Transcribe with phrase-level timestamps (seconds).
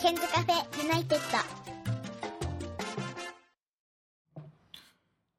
[0.00, 1.38] ケンズカフェユナイテッド。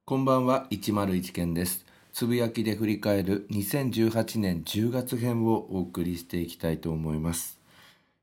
[0.06, 1.84] こんばんは101件です。
[2.14, 7.60] つぶやきで振り返る2018年10月編をお送りしていきたいと思います。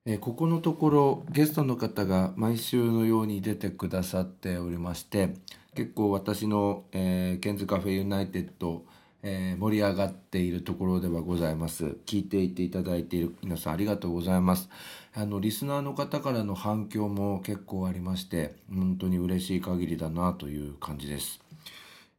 [0.06, 5.34] えここのところゲストの方が毎週のように出てくださっておりまして
[5.74, 8.84] 結構私の、えーケンズカフェユナイテッド、
[9.30, 11.98] えー盛り上がっているところではございます。
[12.06, 14.70] 聞いていていただいている皆さんありがとうございます。
[15.14, 21.40] あのリスナーの方からの反響も結構ありまして本当に嬉しい限りだなという感じです。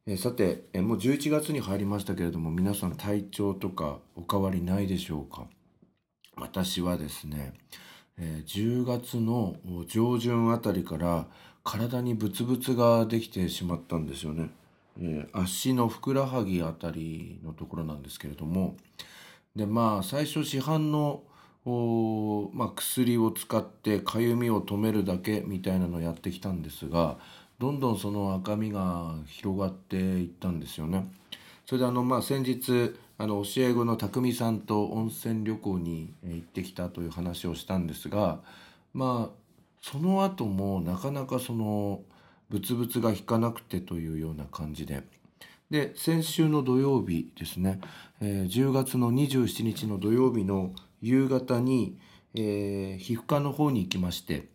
[0.06, 5.48] えーさて、えーもう11月に入りましたけれども皆さん体調とかお変わりないでしょうか？
[6.36, 7.54] 私はですね、
[8.18, 9.56] えー10月の
[9.88, 11.26] 上旬あたりから
[11.64, 14.50] 体にブツブツができてしまったんですよね、
[15.00, 18.76] えー足のふくらはぎあたりのところなんですけれども
[19.56, 21.24] でまあ最初市販の
[21.66, 27.18] おまあ、薬を使ってかゆみを止めるだけみたいなのをやってきたんですが
[27.60, 31.12] どんどんその赤みが広がっていったんですよね。
[31.66, 38.40] それであのまあ先日あの教え子の匠さんと温泉旅行に行ってきたという話をしたんですが
[38.94, 39.36] まあ
[39.82, 42.02] その後もなかなかその
[42.50, 45.04] ブツブツが引かなくてというような感じで。
[45.70, 47.80] で先週の土曜日ですね、
[48.22, 51.98] えー10月の27日の土曜日の夕方に、
[52.34, 54.50] えー皮膚科の方に行きまして。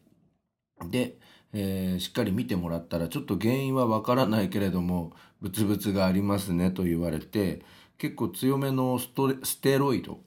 [0.90, 1.18] で、
[1.52, 7.62] えーしっかり見てもらったらちょっと原因はわからないけれどもブツブツがありますねと言われて
[7.98, 10.20] 結構強めのステロイド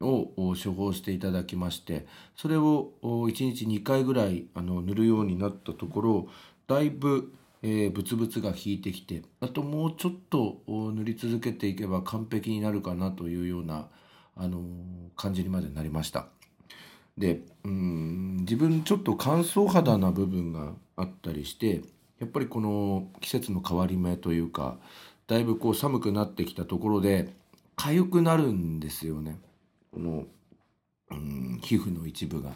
[0.00, 6.28] を処方していただきましてそれを1日2回ぐらいあの塗るようになったところ
[6.70, 7.32] だいぶ、
[7.62, 13.88] えーブツブツが引いてきてあともうちょっと塗り続けていけば完璧になるかなというような、
[14.36, 14.62] あのー
[15.16, 16.28] 感じにまでなりました。
[17.18, 21.82] でうん自分ちょっと乾燥肌な部分があったりして
[22.20, 24.78] やっぱりこの季節の変わり目というか
[25.26, 27.34] だいぶこう寒くなってきたところで
[27.76, 29.38] 痒くなるんですよね
[29.92, 30.24] この
[31.10, 32.52] うん皮膚の一部が。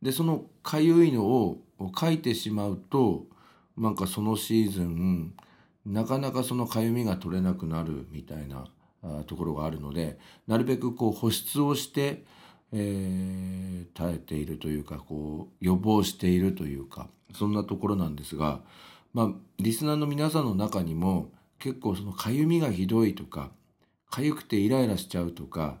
[0.00, 1.58] でその痒いのを
[1.94, 3.26] かいてしまうと
[3.80, 5.34] なんかそのシーズン
[5.86, 8.66] なかなかその痒みが取れなくなるみたいな
[9.26, 12.24] ところがあるのでなるべくこう保湿をして
[12.72, 18.60] えー耐えているというかこう予防しているというかそんなところなんですが
[19.12, 23.50] まあリスナーの皆さんの中にも結構そのかゆみがひどいとか
[24.10, 25.78] かゆくてイライラしちゃうとか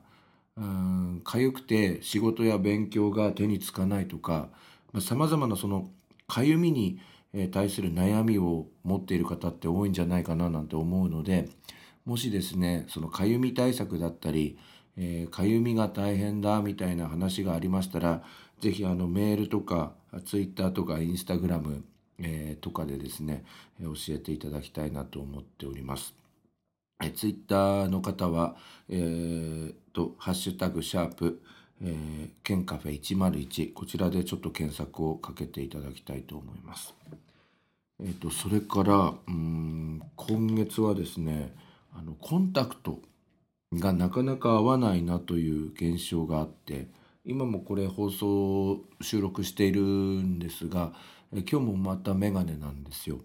[1.24, 4.48] かゆくて仕事や勉強が手につかないとか
[5.00, 5.90] さまざ、まなその
[6.26, 7.00] かゆみに
[7.32, 11.48] え対する悩みを持っている方って多いんじゃないかななんて思うので
[12.04, 14.58] もしですねそのかゆみ対策だったり
[14.96, 18.22] えーかゆみが大変だみたいな話がありましたら
[18.60, 19.92] ぜひあのメールとか
[20.26, 21.84] ツイッターとかインスタグラム、
[22.18, 23.44] えーとかでですね
[23.80, 26.20] え教えていただきたいなと思っております。
[27.02, 28.56] えツイッターの方は、
[28.88, 31.40] えーと、ハッシュタグ、シャープ、
[31.82, 36.94] えー、ケンカフェ101、こちらでちょっと検索をかけていただきたいと思います。
[38.02, 41.54] えーと、それから、うん、今月はですね、
[41.94, 43.00] あの、コンタクト
[43.74, 46.88] がなかなか合わないなという現象があって、
[47.24, 50.92] 今もこれ放送収録しているんですが、
[51.32, 53.20] え今日もまたメガネなんですよ。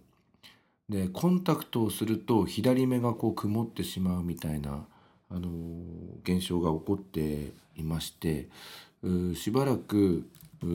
[0.88, 4.86] でコンタクトをすると左目がこう曇ってしまうみたいな、
[5.30, 8.50] あのー現象が起こっていまして
[9.04, 10.28] うしばらく
[10.64, 10.66] う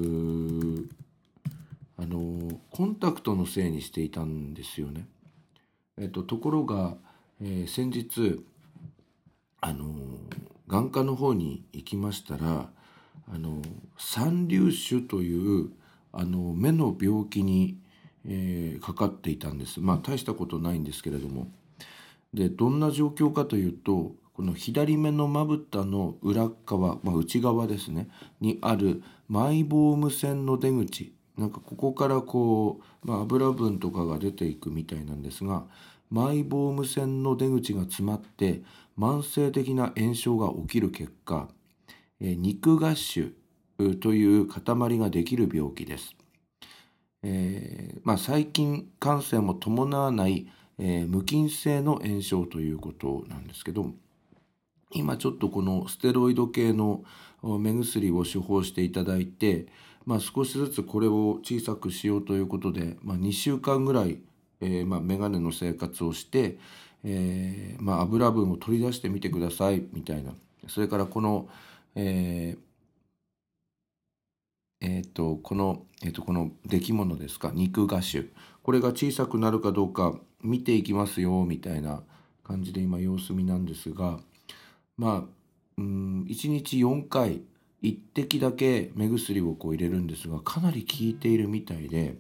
[1.99, 5.07] あのーコンタクトのせいにしていたんですよね。
[5.99, 6.97] えっと、ところが、
[7.43, 8.45] えー先日
[9.61, 9.91] あのー
[10.69, 12.71] 眼科の方に行きましたら
[13.33, 13.61] あの
[13.99, 15.71] 三粒腫という
[16.13, 17.77] あの目の病気に、
[18.25, 21.49] えーかかっていたんですまあ大したことないんですけれども
[22.33, 28.09] でどんな状況かというとこの左目のまぶたの裏側、まあ、内側ですね
[28.41, 35.65] にあるマイボーム腺の出口なんかここからこう、まあ、油分とかが出ていくみたいなんですが
[36.09, 38.63] マイボーム腺の出口が詰まって
[38.99, 41.49] 慢性的な炎症が起きる結果、
[42.19, 43.35] え肉芽腫
[44.01, 46.17] という塊ができる病気です。
[47.23, 50.49] えーまあ、細菌感染も伴わない、
[50.79, 53.93] えー無菌性の炎症ということなんですけど
[54.93, 57.05] 今ちょっとこのステロイド系の
[57.43, 59.67] 目薬を処方していただいて、
[60.05, 64.19] まあ、少しずつこれを小さくしようということで、まあ、2週間ぐらい、
[64.61, 66.59] えーまあ、メガネの生活をして、
[67.05, 70.33] えーまあ、油分を取り出してみてくださいみたいな。
[70.69, 71.49] それからこの、
[71.95, 72.71] えー
[74.83, 78.25] えーと、この、えっと、この出来物ですか肉芽種
[78.63, 82.03] これが小さくなるかどうか見ていきますよみたいな
[82.45, 84.21] 感じで今様子見なんですが
[85.01, 85.29] まあ
[85.79, 87.41] うん1日4回
[87.83, 92.19] 1滴だけ目薬をこう入れるんですがかなり効いているみたいで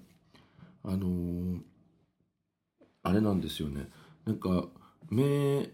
[0.82, 1.60] あのー、
[3.02, 3.88] あれなんですよね
[4.24, 4.64] なんか
[5.10, 5.68] 目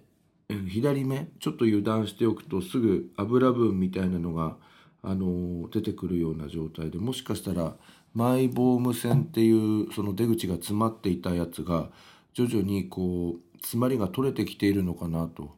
[0.68, 4.56] 左目ちょっと油断しておくとすぐ油分みたいなのが、
[5.04, 7.76] あのー、出てくるような状態でもしかしたら
[8.14, 11.88] マイボーム線っていうその出口が詰まっていたやつが
[12.34, 15.54] 徐々にこう詰まりが取れてきているのかなと。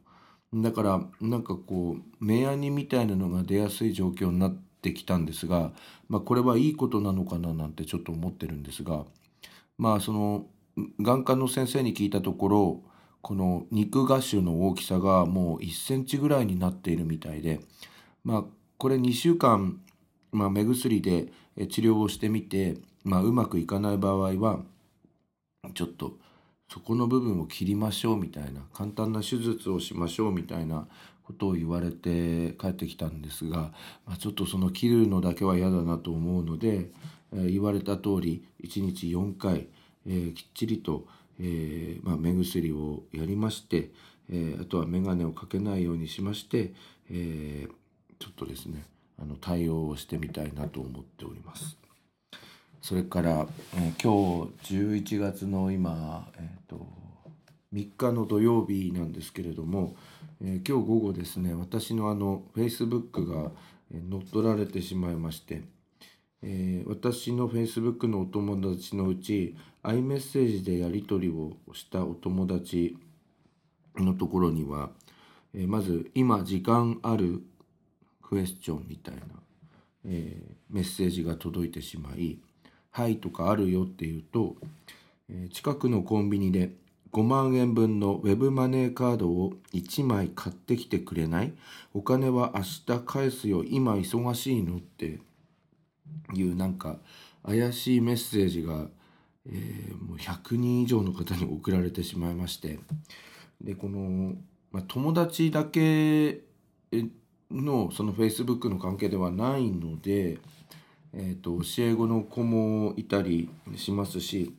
[0.53, 5.71] だからなんかこう目やにみたいなのが出やすい状況になってきたんですが、
[6.07, 9.05] まあ、これはいいことなのかななんてちょっと思ってるんですが
[9.77, 10.47] まあその
[10.99, 12.81] 眼科の先生に聞いたところ
[13.21, 17.59] この肉芽腫の大きさがもう1センチぐらいになっているみたいで
[18.23, 18.43] まあ
[18.77, 19.79] これ2週間、
[20.31, 21.27] まあ、目薬で
[21.67, 24.61] 治療をしてみて、まあ、うまくいかない場合は
[25.73, 26.13] ちょっと
[26.71, 30.87] そこの部分を切りましょうみたいな簡単な手術をしましょうみたいな
[31.23, 33.71] ことを言われて帰ってきたんですが、
[34.05, 36.89] まあ、ちょっとその切るのだけは嫌だなと思うので、
[37.33, 39.67] えー、言われた通り1日4回、
[40.07, 41.05] えー、きっちりと、
[41.39, 43.91] えーまあ、目薬をやりまして、
[44.31, 46.73] え、あとは眼鏡をかけないようにしまして、
[47.09, 47.67] え、
[48.19, 48.83] ちょっとですね
[49.21, 51.78] あの対応をしてみたいなと思っております。
[52.81, 56.87] それから、え、今日11月の今、えーと、
[57.73, 59.95] 3日の土曜日なんですけれども、
[60.41, 63.51] えー、今日午後ですね私のあの Facebook が
[63.91, 65.61] 乗っ取られてしまいまして、
[66.41, 72.97] えー、私の Facebook のお友達のうち iMessage でやり取りをしたお友達
[73.97, 74.91] のところには、
[75.53, 77.43] えー、まず「今時間ある
[78.21, 79.21] クエスチョン」みたいな、
[80.05, 82.39] え、メッセージが届いてしまい
[82.91, 84.55] はいとかあるよっていうと、
[85.29, 86.71] え、近くのコンビニで
[87.11, 91.53] 5万円分のウェブマネーカードを1枚買ってきてくれない？
[91.93, 93.63] お金は明日返すよ。
[93.63, 94.77] 今忙しいの？
[94.77, 95.19] って
[96.33, 96.97] いうなんか
[97.45, 98.87] 怪しいメッセージが、
[99.47, 102.79] えー、もう100人以上の方に送られてしまいまして。
[103.61, 104.35] でこの、
[104.71, 106.41] まあ、友達だけ
[107.51, 110.37] のその Facebook の関係ではないので
[111.13, 114.53] えーと、教え子の子もいたりしますし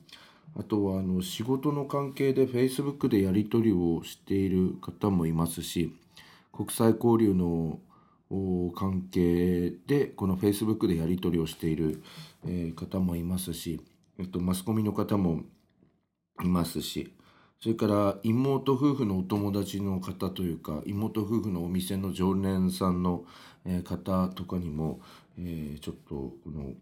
[0.59, 5.95] あとはあの仕事の関係で Facebook でやり取りをしている方もいますし
[6.53, 7.79] 国際交流の
[8.75, 12.03] 関係でこの Facebook でやり取りをしている、
[12.47, 13.81] え、方もいますし、
[14.19, 15.43] えっと、マスコミの方も
[16.43, 17.13] いますし
[17.61, 23.25] それから妹夫婦のお友達の方というか妹夫婦のお店の常連さんの
[23.85, 25.01] 方とかにも、
[25.39, 26.73] えー、ちょっとこの、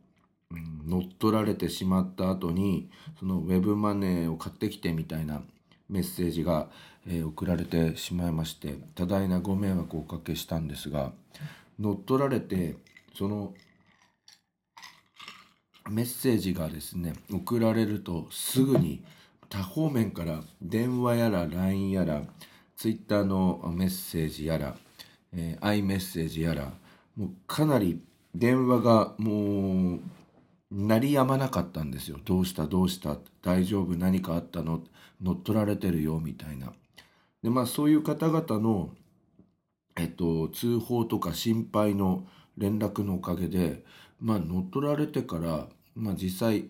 [0.51, 5.43] うん、乗っ取られてしまった後にそのウェブマネーを買ってきてみたいな
[5.89, 6.69] メッセージが、
[7.07, 11.13] えー、送られてしまいまして多大なご迷惑をおかけしたんですが
[11.79, 12.77] 乗っ取られて
[13.17, 13.55] その
[15.89, 19.03] メッセージがですね送られるとすぐに
[19.49, 22.23] 多方面から電話やら LINE やら
[22.77, 24.77] Twitter のメッセージやら、
[25.33, 26.73] えー、iMessage やら
[27.17, 28.01] もうかなり
[28.35, 30.01] 電話がもう
[30.71, 32.19] 鳴りやまなかったんですよ。
[32.25, 34.83] どうしたどうした大丈夫何かあったの？
[35.23, 36.73] 乗っ取られてるよみたいな。
[37.43, 38.91] でまあそういう方々の、
[39.97, 43.85] えっと、通報とか心配の連絡のおかげで、
[44.21, 46.67] まあ、乗っ取られてから、まあ、実際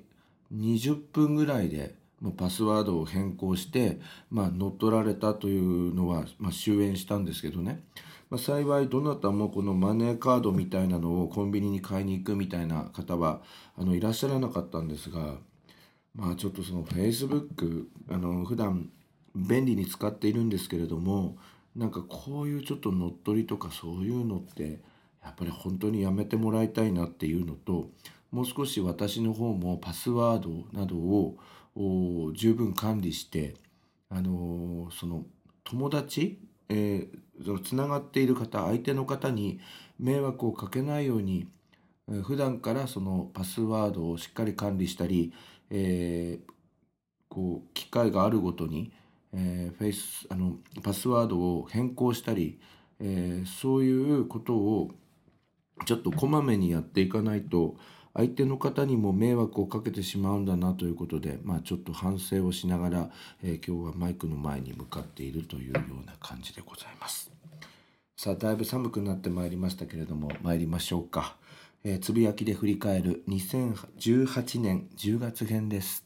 [0.55, 1.95] 20分ぐらいで
[2.37, 3.99] パスワードを変更して、
[4.31, 7.83] まあ、乗っ取られたというのは、まあ、終焉したんですけどね、
[8.31, 13.41] まあ、幸いどなたもこのマネーカードみたいなのをコンビニに買いに行くみたいな方は
[13.77, 15.37] あのいらっしゃらなかったんですが、
[16.15, 18.91] まあ、ちょっとその Facebook あの普段
[19.35, 21.37] 便利に使っているんですけれども
[21.75, 24.81] なんかこういうちょっと乗っ取りとかそういうのって
[25.23, 27.91] やっぱり本当にやめてもらいたいなっていうのと
[28.31, 31.37] もう少し私の方もパスワードなどを
[32.35, 33.55] 十分管理して
[34.11, 35.25] あのその
[35.65, 37.19] 友達、えー、
[37.63, 39.61] つながっている方相手の方に
[39.99, 41.49] 迷惑をかけないように、
[42.11, 45.33] え、普段からそのパスワードをしっかり管理したり、
[45.71, 46.53] えー、
[47.29, 48.93] こう機会があるごとに、
[49.33, 52.59] えー、フェイスあのパスワードを変更したり、
[53.01, 54.91] えー、そういうことを
[55.85, 57.77] ちょっとこまめにやっていかないと
[58.15, 63.11] 相手の方にも迷惑をかけてしまうんだなということで、まあ、ちょっと反省をしながら、
[63.45, 67.28] え、今日はマイクの前に向かっているというような感じでございます。
[68.21, 71.37] さあだいぶ寒くなってまいりましたけれども参りましょうか。
[71.85, 76.05] えーつぶやきで振り返る2018年10月編です。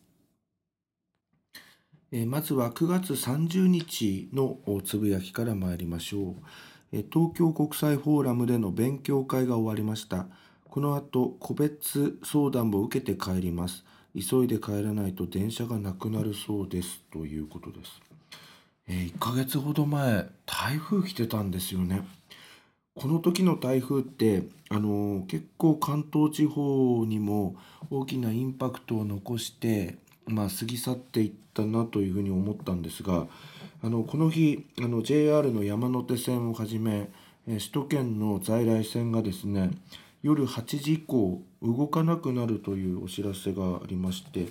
[2.10, 6.34] えーまずは9月30日のつぶやきから参りましょう。
[6.92, 10.26] えー東京国際フォーラムでの勉強会が終わりました。
[10.68, 13.86] この後、個別相談を受けて帰ります。
[14.14, 17.00] 急いで帰らないと電車がなくなるそうです。
[17.10, 18.11] ということです。
[18.88, 22.06] えー1ヶ月ほど前、台風来てたんですよね。
[22.94, 27.56] この時の台風って、あの結構関東地方にも
[27.90, 29.96] 大きなインパクトを残して、
[30.26, 33.26] まあ、過ぎ去っていったなというふうに思ったんですが
[33.82, 37.10] あのこの日あの JR の山手線をはじめ、
[37.46, 39.70] 首都圏の在来線がですね
[40.22, 44.46] 夜8時以降動かなくなるというお知らせがありまして、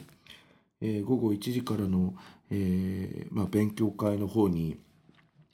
[0.82, 2.14] えー午後1時からの、
[2.51, 4.77] えーまあ、勉強会の方に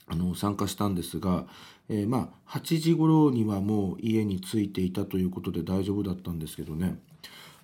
[0.07, 1.45] あの参加したんですが、
[1.89, 6.97] えーまあ8時頃にはもう家に着いていたということで大丈夫だったんですけどね。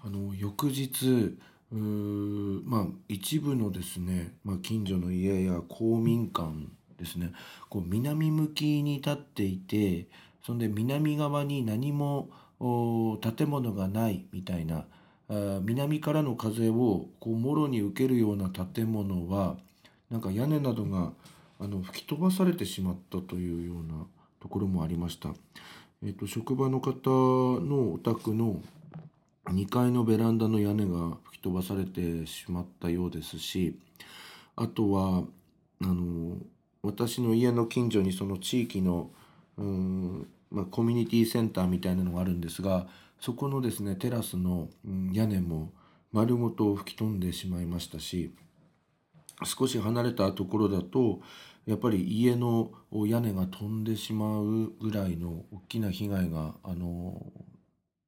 [0.06, 1.38] あの翌日
[1.72, 6.52] うーまあ一部のですね、まあ、近所の家や公民館
[6.98, 7.32] ですね
[7.70, 10.08] こう南向きに立っていて
[10.46, 12.30] そんで南側に何も
[13.22, 14.86] 建物がないみたいな
[15.62, 19.58] 南からの風をこうもろに受けるような建物は
[20.10, 21.12] なんか屋根などが
[21.60, 24.06] あの吹き飛ばされてしまったというような
[24.42, 25.30] ところもありました。
[26.06, 27.10] えっと職場の方
[27.62, 28.62] のお宅の
[29.46, 33.78] 2階のベランダの屋根が吹き飛ばされてしまったようですし
[34.56, 35.24] あとは
[35.82, 36.38] あの
[36.82, 39.10] 私の家の近所にその地域の
[39.58, 42.88] うーん、まあ、コミュニティセンターみたいなのがあるんですが
[43.24, 44.68] そこのですねテラスの
[45.14, 45.72] 屋根も
[46.12, 48.36] 丸ごと吹き飛んでしまいましたし
[49.46, 51.22] 少し離れたところだと
[51.66, 57.26] やっぱり家の屋根が飛んでしまうぐらいの大きな被害があの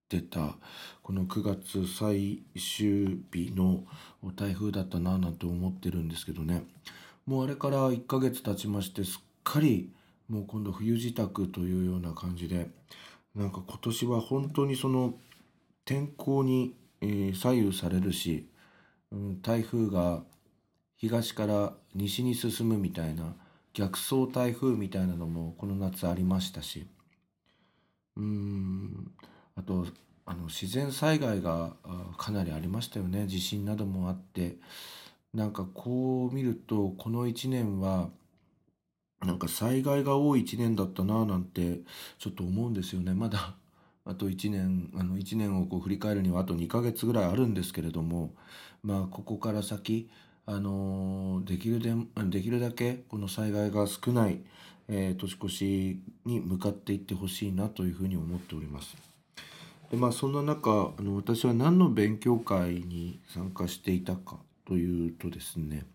[0.10, 0.58] 出た
[1.02, 3.86] この9月最終日の
[4.36, 6.66] 台風だったななんて思ってるんですけどね。
[7.26, 9.94] もうあれから1ヶ月経ちましてすっかり
[10.28, 12.68] もう今度冬支度というような感じで
[13.36, 15.16] なんか今年は本当にその
[15.84, 18.48] 天候に、えー左右されるし、
[19.12, 20.24] うん、台風が
[20.98, 23.36] 東から西に進むみたいな
[23.74, 26.88] 逆走台風みたいなのもこの夏ありましたし
[28.16, 29.12] うん
[29.56, 29.86] あと
[30.26, 31.74] あの自然災害が
[32.18, 33.28] かなりありましたよね。
[33.28, 34.56] 地震などもあって
[35.34, 38.10] なんかこう見るとこの1年は
[39.22, 41.80] なんか災害が多い1年だったななんて
[42.20, 43.56] ちょっと思うんですよねまだ
[44.06, 48.34] あと1年あの1年をこう振り返るにはあと2ヶ月ぐらいあるんですけれども
[48.84, 50.10] まあここから先
[50.46, 51.92] あのできるで
[52.26, 54.42] できるだけこの災害が少ない、
[54.88, 58.96] えー年越しに向かっていってほしいなというふうに思っております。
[59.90, 65.86] でまあそんな中あの私は何の勉強会に参加していたかというとですね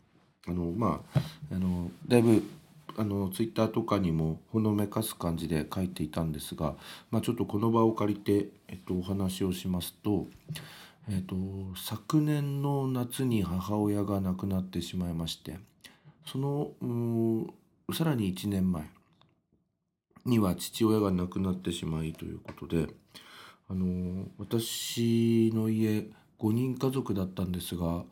[0.49, 1.21] あのまあ
[1.53, 2.43] あのだいぶ
[2.97, 6.75] あのツイッターとかにもほのめかす感じで書いていたんですが、
[7.11, 10.27] まあ、ちょっとこの場を借りて、えっと、お話をしますと、
[11.09, 11.37] えっと、
[11.77, 15.59] 昨年の夏に母親が亡くなってしまいまして
[16.27, 16.73] その
[17.89, 18.85] うさらに1年前
[20.27, 22.87] には父親が亡くなってしまいということで
[23.69, 26.07] あの私の家
[26.39, 28.05] 5人家族だったんですが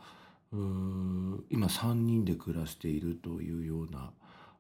[0.53, 4.11] うーん今3人で暮らしているというような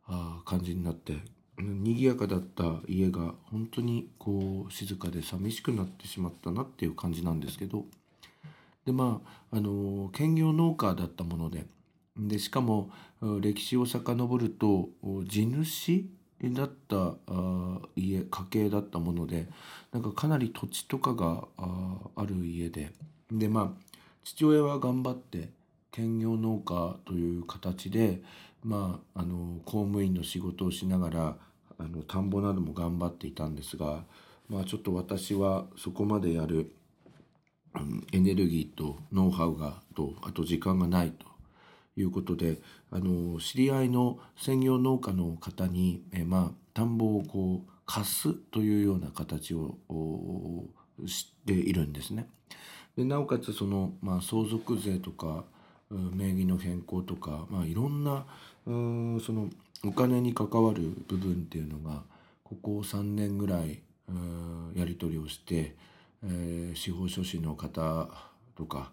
[0.09, 1.17] あ感じになって。
[1.61, 7.85] 賑やかだった家が本当にこう静かで寂しくなってしまったなっていう感じなんですけど。
[8.87, 11.67] でまああの兼業農家だったもので。
[12.17, 12.91] でしかも
[13.41, 14.89] 歴史を遡ると
[15.27, 16.05] 地主
[16.43, 17.15] だった
[17.95, 19.47] 家家系だったもので
[19.93, 22.93] なんかかなり土地とかがある家で。
[23.31, 25.51] でまあ父親は頑張って
[25.91, 28.23] 兼業農家という形で
[28.65, 31.37] まああの公務員の仕事をしながら
[31.79, 34.05] あの田んぼなども頑張っていたんですが
[34.49, 36.73] まあちょっと私はそこまでやる
[38.13, 41.27] エネルギーとノウハウがとあと時間がないと
[41.97, 42.59] いうことで
[42.91, 49.77] あの知り合いの専業農家の方にえまあ田んぼをこう貸すというような形を
[51.07, 52.29] しているんですね。
[52.97, 55.45] でなおかつその、まあ、相続税とか
[55.91, 58.25] 名義の変更とか、まあ、いろんな
[58.67, 59.49] うその
[59.85, 62.03] お金に関わる部分っていうのが
[62.45, 63.81] ここ3年ぐらい
[64.75, 65.77] やり取りをして、
[66.25, 68.09] えー司法書士の方
[68.57, 68.91] とか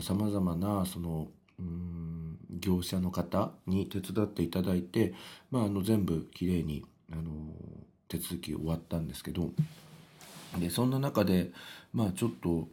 [0.00, 5.14] さまざまなそのうん業者の方に手伝っていただいて、
[5.50, 7.22] まあ、あの全部きれいにあの
[8.08, 9.50] 手続き終わったんですけど
[10.58, 11.50] でそんな中で
[11.92, 12.68] まあちょっと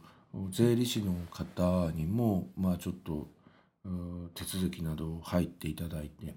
[0.50, 3.28] 税理士の方にもまあちょっと
[4.34, 6.34] 手続きなどを入っていただいて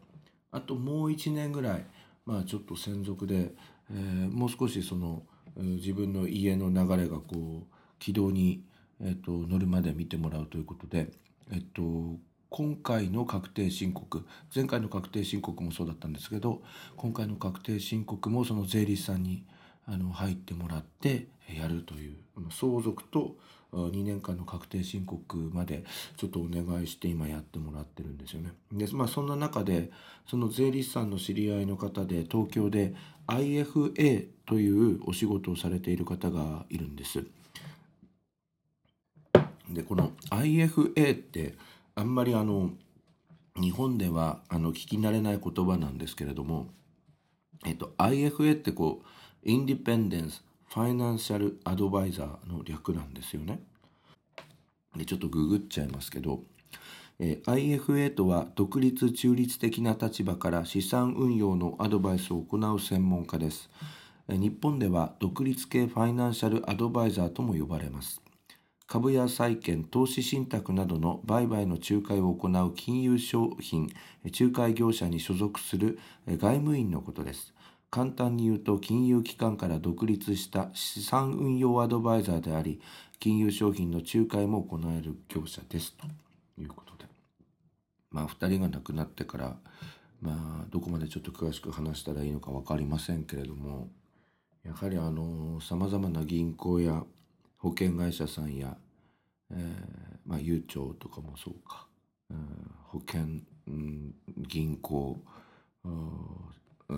[0.51, 1.85] あともう1年ぐらい
[2.25, 3.51] まあちょっと専属で、
[3.91, 5.23] えー、もう少しその
[5.55, 8.63] 自分の家の流れがこう軌道に、
[9.01, 11.12] えーと、乗るまで見てもらうということで、
[11.51, 12.19] え、ー、と
[12.50, 16.62] 今回の確定申告前回の確定申告もそうだったんですけど
[16.95, 19.45] 今回の確定申告もその税理士さんに
[19.85, 21.27] あの入ってもらって
[21.59, 22.17] やるという
[22.51, 23.35] 相続と
[23.74, 25.84] 2年間の確定申告まで
[26.18, 28.53] ちょっとお願いして今やってもらってるんですよね。
[28.72, 29.92] でまあそんな中で
[30.27, 32.94] その税理士さんの知り合いの方で東京で
[33.27, 37.25] IFA というお仕事をされている方がいるんです。
[39.70, 41.56] でこの IFA って
[41.96, 42.72] あんまりあの
[43.56, 46.68] 日本ではあの聞き慣れない言葉なんですけれども、
[47.65, 53.60] えっと、IFA ってこうインディペンデンスファイナンシャルアドバイザーの略なんですよね。
[54.96, 56.42] でちょっとググっちゃいますけど、
[57.20, 63.70] えー、IFA とは独立中立的な立場から資産運用のアドバイスを行う専門家です。
[64.27, 68.20] えー、日本では独立系ファイナンシャルアドバイザーとも呼ばれます。
[68.88, 77.52] 株や債券、投資信託などの売買の仲介を行う金融商品、仲介業者に所属する外務員のことです。
[77.93, 82.81] 簡単に言うと金融機関から独立した資産運用アドバイザーであり
[83.19, 86.07] 金融商品の仲介も行える業者ですと
[86.59, 87.05] いうことで。
[88.09, 89.57] まあ2人が亡くなってから
[90.23, 93.89] まあどこまでちょっと詳しく話したらいいのか分かりませんけれども
[94.65, 97.03] やはりあのさまざまな銀行や
[97.59, 98.75] 保険会社さんや、
[99.51, 99.59] えー、
[100.25, 101.85] まあ、ゆうちょとかもそうか、
[102.31, 103.21] うん、保険、
[104.47, 105.19] 銀行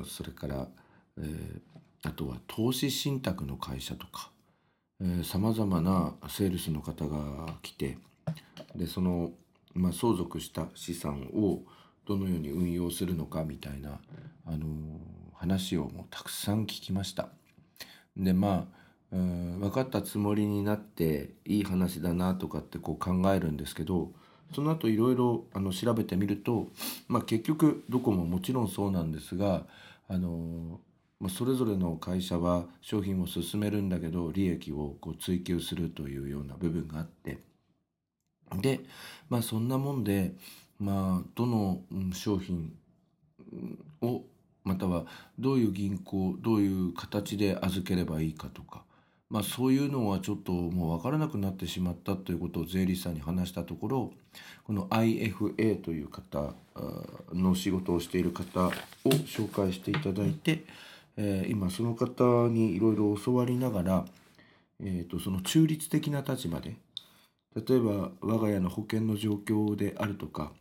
[0.05, 0.69] それから
[1.17, 4.31] えー、あとは投資信託の会社とか
[5.24, 7.98] さまざまなセールスの方が来て
[8.75, 9.32] でその、
[9.73, 11.63] まあ、相続した資産を
[12.08, 13.99] どのように運用するのかみたいな、
[14.45, 14.60] あのー、
[15.34, 17.30] 話をもうたくさん聞きました。
[18.15, 24.12] でまあ分かったつもりになっていい話だなとかってこう考えるんですけど
[24.54, 26.67] その後いろいろ調べてみると、
[27.08, 29.65] まあ、結局どこももちろんそうなんですが
[30.08, 30.80] あの
[31.19, 37.39] まあ、それぞれの会社は商品を進めるんだけど利益をこう追求するというような部分があって。
[38.62, 38.82] で
[39.30, 40.34] まあそんなもんで
[40.80, 41.82] まあどの
[42.13, 42.73] 商品
[44.01, 44.23] を
[44.63, 45.06] または
[45.39, 48.84] どういう銀行どういう形で預ければいいかとか
[49.30, 54.13] まあそういうのはちょっともう分からなくなってしまったということを税理士さんに話したところ
[54.63, 56.54] この IFA という方
[57.34, 58.71] の仕事をしている方を
[59.10, 60.65] 紹介していただいて
[61.17, 64.06] えー、今その方にいろいろ教わりながら、
[64.82, 66.75] えーと、その中立的な立場で
[67.56, 70.51] 例えば我が家の保険の状況であるとか、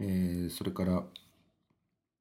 [0.00, 1.04] えー、それから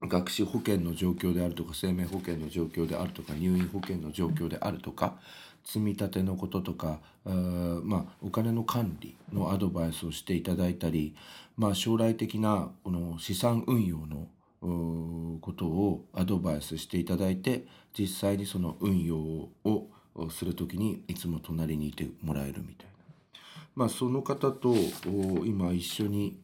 [0.07, 5.17] 学資保険の状況であるとか生命保険の状況であるとか入院保険の状況であるとか
[5.63, 11.15] 積み立てのこととかあまあお金の管理のアドバイスをしていただいたり、
[11.55, 14.27] まあ、将来的なこの資産運用の
[14.61, 17.65] ことをアドバイスしていただいて
[17.97, 19.89] 実際にその運用を
[20.29, 22.91] する時にいつも隣にいてもらえるみたいな。
[23.75, 24.75] まあその方と
[25.45, 26.39] 今一緒に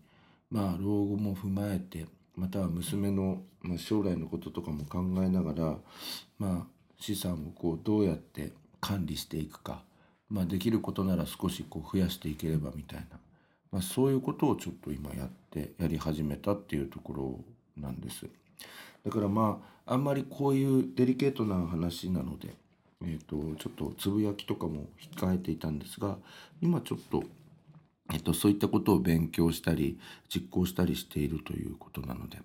[0.49, 3.43] まあ老後も踏まえてまたは娘の
[3.77, 5.77] 将来のこととかも考えながら
[6.39, 9.83] まあ資産をこうどうやって管理していくか、
[10.29, 13.19] まあ、できることなら少しこう増やしていければみたいな、
[13.71, 17.39] まあ、そういうことをちょっと今やってやり始めたっていうところ
[17.81, 18.25] なんです。
[19.05, 22.55] だからまああんまりこういうデリケートな話なので、
[23.01, 26.17] えーと、ちょっとつぶやきとかも控えていたんですが
[26.61, 27.23] 今ちょっと,、
[28.11, 32.39] えーと、そういったことを勉強したり実行したりしているということなので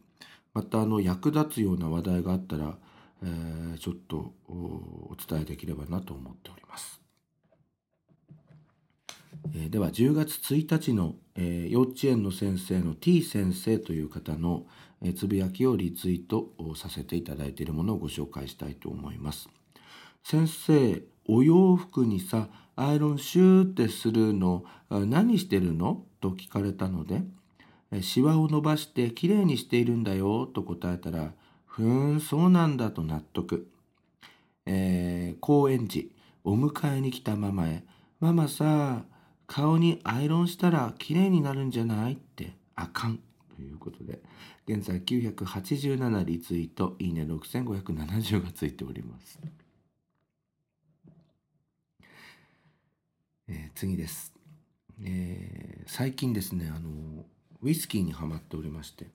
[0.55, 2.77] またあの役立つような話題があったら、
[3.25, 7.01] えー、ちょっとお伝えできればなと思っております。
[9.55, 14.66] えー、では10月1日の、えー、幼稚園の先生の T 先生という方の、
[15.15, 19.49] つぶやきをリツイートさせていただいているものをご紹介したいと思います。
[20.23, 26.05] 先生、お洋服にさ、アイロンシューってするの何してるの？
[26.21, 27.23] と聞かれたので、
[28.01, 31.33] シワを伸ばしてきれいにしているんだよと答えたら、
[31.67, 33.67] ふーん、そうなんだと納得。
[34.67, 36.12] えー、公園時、
[36.45, 37.83] お迎えに来たママへ、
[38.21, 39.03] ママさ、
[39.49, 42.12] 顔にアイロンしたらきれいになるんじゃない？
[42.12, 43.19] ってあかん
[43.62, 44.20] いうことで
[44.66, 49.40] 現在987リツイートいいね6570がついております。
[53.48, 54.33] え次です、
[55.03, 57.25] えー最近ですねあの
[57.61, 59.09] ウイスキーにはまっておりまして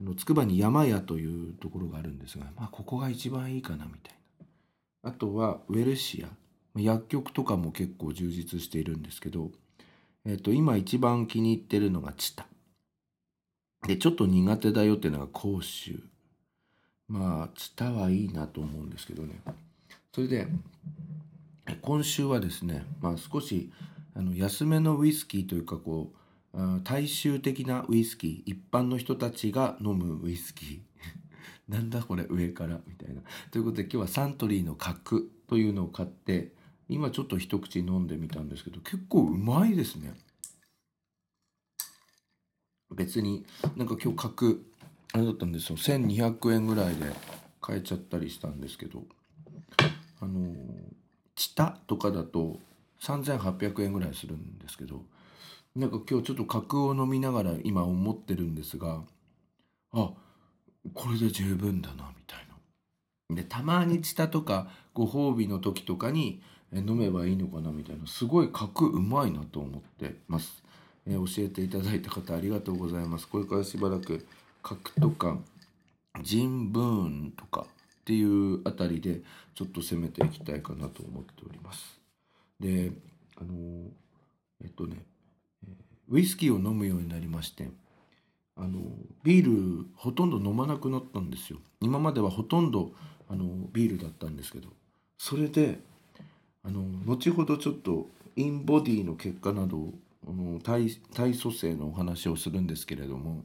[0.00, 4.14] あの筑波に山屋というところがあるんですが、まあ、ここが一番いいかなみたい
[5.02, 5.10] な。
[5.10, 6.28] あとはウェルシア。
[6.76, 9.50] 薬局とかも結構充実しているんですけど、
[10.24, 12.46] えっと今一番気に入ってるのがチタ。
[13.86, 15.98] でちょっと苦手だよっていうのが甲州
[17.08, 19.40] まあチタはいいなと思うんですけどね
[20.14, 20.48] それで
[21.82, 23.70] 今週はですね、まあ、少し
[24.14, 30.80] あの安めのウイスキーというかこう大衆的なウイスキー一般の人たちが飲むウイスキー
[31.68, 33.20] なんだこれ上からみたいな。
[33.50, 36.52] ということで今日はサントリーの角というのを買って
[36.88, 40.14] 今ちょっと一口飲んでみたんですけど結構うまいですね。
[42.90, 43.44] 別に
[43.76, 44.56] なんか今日角
[45.12, 47.12] あれだったんですよ1200円ぐらいで
[47.60, 49.02] 買えちゃったりしたんですけど
[50.20, 50.54] あの
[51.34, 52.58] チタとかだと
[53.00, 55.02] 3800円ぐらいするんですけど
[55.76, 59.02] なんか今日ちょっと角を飲みながら今思ってるんですが
[59.92, 60.10] あ
[60.94, 62.38] これで十分だなみたい
[63.28, 63.36] な。
[63.36, 70.62] でたまにチタとかご褒美の時とかに飲めばいいのかなみたいなすごい角うまいなと思ってます。
[71.08, 73.26] え教えていただいた方ありがとうございます。
[73.26, 74.26] これからしばらく
[74.62, 75.38] 角とか
[76.22, 77.66] ジンブーンとか
[78.00, 79.22] っていうあたりで
[79.54, 81.98] ちょっと攻めていきたいかなと思っております。
[82.60, 82.92] で
[83.36, 83.54] あの
[84.62, 85.04] えっとね
[86.08, 87.68] ウイスキーを飲むようになりまして
[88.56, 88.80] あの
[89.22, 92.92] ビールほとんど飲まなくなったんですよ今まではほとんど
[93.28, 94.68] あのビールだったんですけど
[95.18, 95.78] それで
[96.64, 99.92] あの後ほどちょっとインボディの結果などあの
[100.62, 103.44] 体体組成のお話をするんですけれども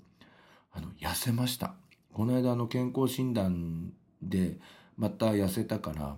[0.72, 1.76] あの痩せました。
[2.14, 3.92] この間あの健康診断
[4.22, 4.58] で
[4.98, 6.18] また痩せたから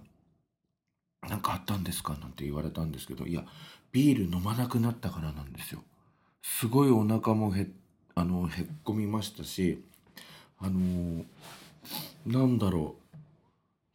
[1.28, 3.46] 「何かあったんですか?」なんて言われたんですけどいや
[3.92, 5.84] ビール飲まなくなったからなんですよ。
[6.42, 7.70] すごいお腹もへ
[8.14, 9.84] あのへっこみましたし
[10.60, 11.26] あの
[12.26, 12.96] なんだろ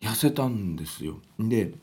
[0.01, 1.21] う痩せたんですよ。
[1.39, 1.75] で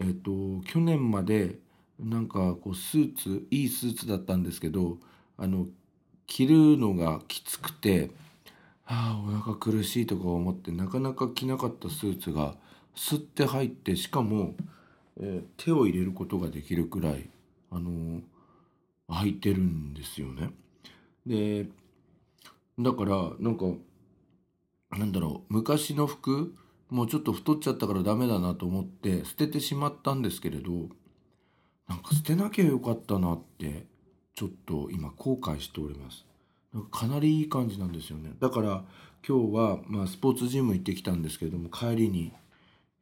[0.00, 1.58] えっ、と去年まで
[2.02, 4.98] なんかこうスーツいいスーツだったんですけど
[5.38, 5.66] あの
[6.26, 8.10] 着るのがきつくて
[8.86, 12.56] ああお腹苦しいとか思ってなかなか着なかったスーツが
[12.94, 14.54] スッて入ってしかも、
[15.18, 17.28] えー手を入れることができるくらい
[17.70, 18.20] あの
[19.08, 20.50] 履いてるんですよね。
[21.26, 21.68] で
[22.78, 23.66] だからなんか
[24.90, 26.54] なんだろう昔の服
[26.90, 30.88] もうちょっと太っちゃったからダメだなと思って捨ててしまったんですけれど
[31.92, 33.84] なんか捨てなきゃよかったなって
[34.34, 36.24] ちょっと今後悔しております。
[36.72, 38.32] なんかかなりいい感じなんですよね。
[38.40, 38.82] だから
[39.28, 42.32] 今日はまあスポーツジム行ってきたんですけれども帰りに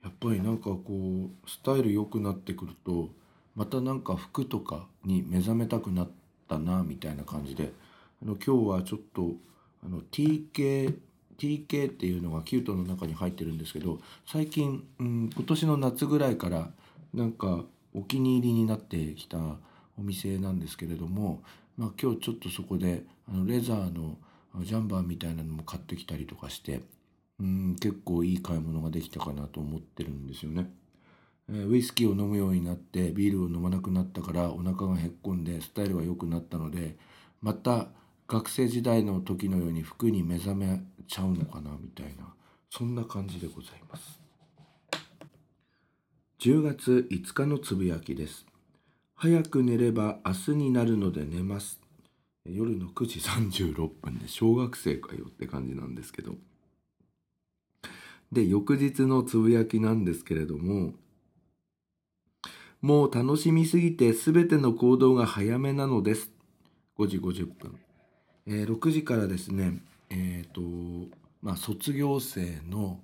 [0.03, 3.11] やっぱりなんかこうスタイル良くなってくると
[3.55, 6.11] またなんか服とかに目覚めたくなっ
[6.49, 7.73] たなみたいな感じで
[8.21, 9.35] あの今日はちょっと
[9.85, 10.99] あの TK
[11.39, 16.71] TK っていうのがキュートの中に入ってるんですけど最近、うん、今年の夏ぐらいから
[17.15, 21.43] なんかお気に入りになってきたお店なんですけれども、
[21.77, 24.19] まあ、今日ちょっとそこであのレザーの
[24.55, 26.81] あジャンバーみたいなのも買ってきたりとかして、
[27.39, 30.71] うん、結構いい買い物ができたかなと思ってるんですよね。
[31.49, 36.97] えーウイスキーを飲むようになってビールを飲まなくなったからお腹がへっこんでスタイルが良くなったので
[37.41, 37.89] また
[38.29, 42.33] 学生時代の時のように服に目覚めちゃうのかなみたいな
[42.71, 44.20] そんな感じでございます
[46.41, 48.47] 10月5日のつぶやきです
[49.15, 51.79] 早く寝れば明日になるので寝ます
[52.47, 56.37] 夜の9時36分で小学生かよって感じなんですけど
[58.33, 60.95] で翌日のつぶやきなんですけれども
[62.81, 66.31] もう楽しみすぎてすべての行動が早めなのです。
[66.99, 67.79] 5時50分。
[68.47, 70.63] えー6時からですね、えっ、と、
[71.43, 73.01] まあ、卒業生の、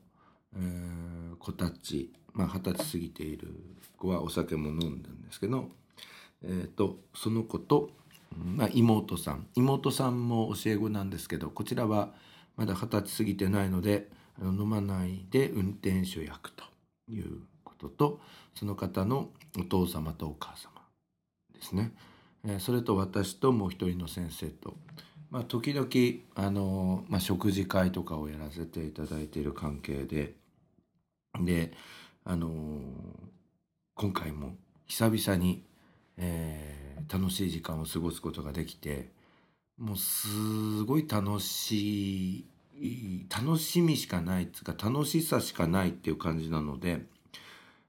[0.55, 3.49] えー子たち、まあ、20歳過ぎている
[3.97, 5.71] 子はお酒も飲んだんですけど、
[6.45, 7.91] えっ、と、その子と、
[8.37, 9.47] まあ、妹さん。
[9.55, 12.13] 妹さんも教え子なんですけど、こちらは
[12.57, 16.65] まだ20歳過ぎてないので、あの飲まないで運転手役と
[17.11, 18.21] いうことと、
[18.55, 20.71] その方のお父様とお母様
[21.55, 21.93] ですね。
[22.45, 24.77] えーそれと私ともう一人の先生と、
[25.31, 25.89] まあ、時々
[26.37, 30.35] あのまあ、食事会とかをやらせていただいている関係で
[31.41, 31.73] で
[32.29, 32.51] あのー
[33.95, 35.65] 今回も久々に、
[36.19, 36.77] えー
[37.09, 39.13] 楽しい時間を過ごすことができて
[39.79, 42.39] もうすごい楽し
[42.75, 47.03] い楽しみしかないっつうか楽しさしかないっていう感じなので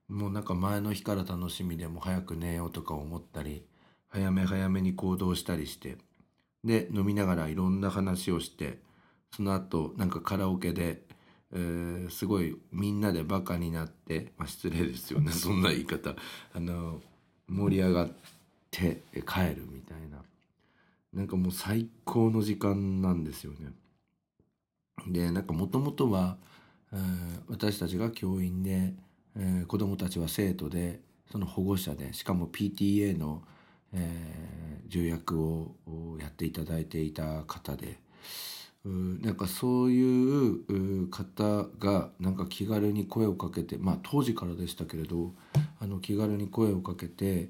[0.08, 3.65] もうなんか前の日から楽しみでも早く寝ようとか思ったり
[4.08, 5.97] 早め早めに行動したりして
[6.63, 8.78] で飲みながらいろんな話をして
[9.36, 11.02] その後なんかカラオケで、
[11.54, 15.32] えー、すごいみんなでバカになって、まあ、失礼ですよね。
[15.34, 16.16] そんな言い方。
[16.54, 17.02] あの
[17.48, 18.12] 盛り上がっ
[18.70, 20.24] て帰るみたいな。
[21.14, 23.72] なんかもう最高の時間なんですよね。
[25.08, 26.38] でなんかもともとは、
[26.92, 28.94] えー、私たちが教員で、
[29.36, 31.00] えー、子どもたちは生徒で
[31.32, 33.44] その保護者でしかも PTA の、
[33.94, 35.76] えー、重役を
[36.20, 38.00] やっていただいていた方で
[38.88, 45.34] なんかそういう方がなんか気軽に声をかけてまあ当時からでしたけれど
[45.80, 47.50] あの気軽に声をかけて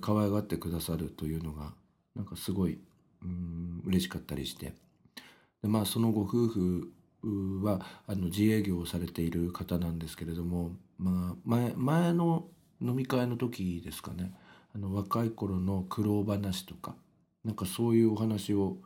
[0.00, 1.72] 可愛がってくださるというのが
[2.14, 2.78] なんかすごい
[3.22, 4.74] うん嬉しかったりして。
[5.62, 6.92] でまあそのご夫婦
[7.62, 12.46] はあの自営業をされている方なんですけれども、まあ、前前の
[12.80, 14.32] 飲み会の時ですかね。
[14.74, 16.94] あの若い頃の苦労話とか
[17.44, 18.76] なんかそういうお話を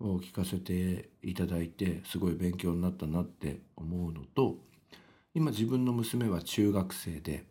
[0.00, 4.56] を聞かせていただいてすごい勉強になったなって思うのと
[5.34, 7.44] 今自分の娘は中学生で、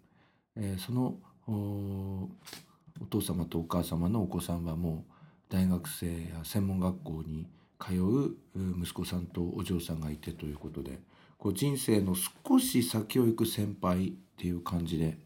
[0.55, 1.15] えー、その
[1.47, 5.13] お父様とお母様のお子さんはもう
[5.49, 7.47] 大学生や専門学校に
[7.79, 8.35] 通う
[8.81, 10.99] 息子さんとお嬢さんがいてということで
[11.37, 15.17] こう人生の少し先を行く先輩っていう感じで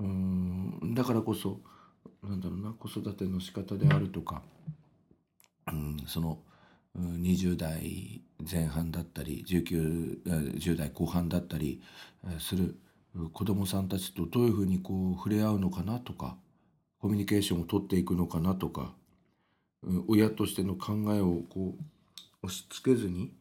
[0.00, 1.60] うんだからこそ
[2.22, 4.42] なんだろうな子育ての仕方であるとか
[6.06, 6.38] その
[6.96, 11.82] 20代前半だったり1910代後半だったり
[12.38, 12.76] する
[13.32, 16.36] 子どもさんたちとどういうふうにこう触れ合うのかなとか
[17.00, 18.92] コミュニケーションをとっていくのかなとか
[20.08, 21.74] 親としての考えをこ
[22.42, 23.32] う押し付けずに、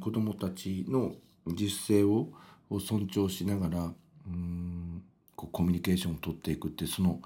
[0.00, 1.14] 子どもたちの
[1.46, 2.30] 実践を
[2.78, 3.92] 尊重しながら
[4.26, 5.02] うん
[5.34, 7.20] こコミュニケーションを取っていくってその、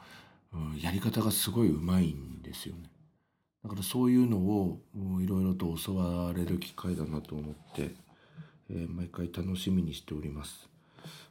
[0.81, 2.90] やり方がすごいうまいんですよね。
[3.66, 4.79] だからそういうのを
[5.20, 7.96] いろいろと教われる機会だなと思って、
[8.70, 10.68] えー、毎回楽しみにしております。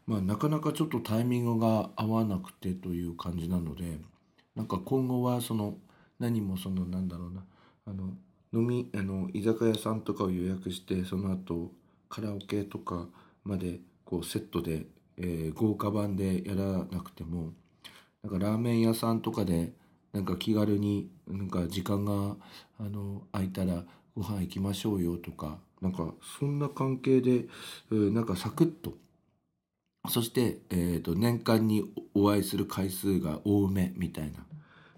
[0.06, 4.00] まあなかなかちょっとタイミングが合わなくてという感じなので
[4.54, 5.78] なんか今後はその
[6.19, 7.45] 何もそのなんだろうな
[7.88, 8.13] あの
[8.54, 11.71] 飲みあの居酒屋さんとかを予約してその後
[12.10, 13.08] カラオケとか
[13.45, 17.54] までこうセットで、えー、豪華版でやらなくても
[18.24, 19.71] なんかラーメン屋さんとかで
[20.15, 22.36] なんか気軽になんか時間が
[22.80, 23.84] あの空いたら
[24.15, 28.93] ご飯行きましょうよとかなんかそんな関係で、えー、なんかサクッと
[30.10, 34.45] そして、えーと年間にお会いする回数が多めみたいな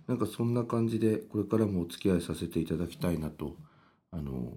[0.08, 3.56] なんかそんな感じでこれからもお付き合いさせていただきたいなと、
[4.12, 4.54] あの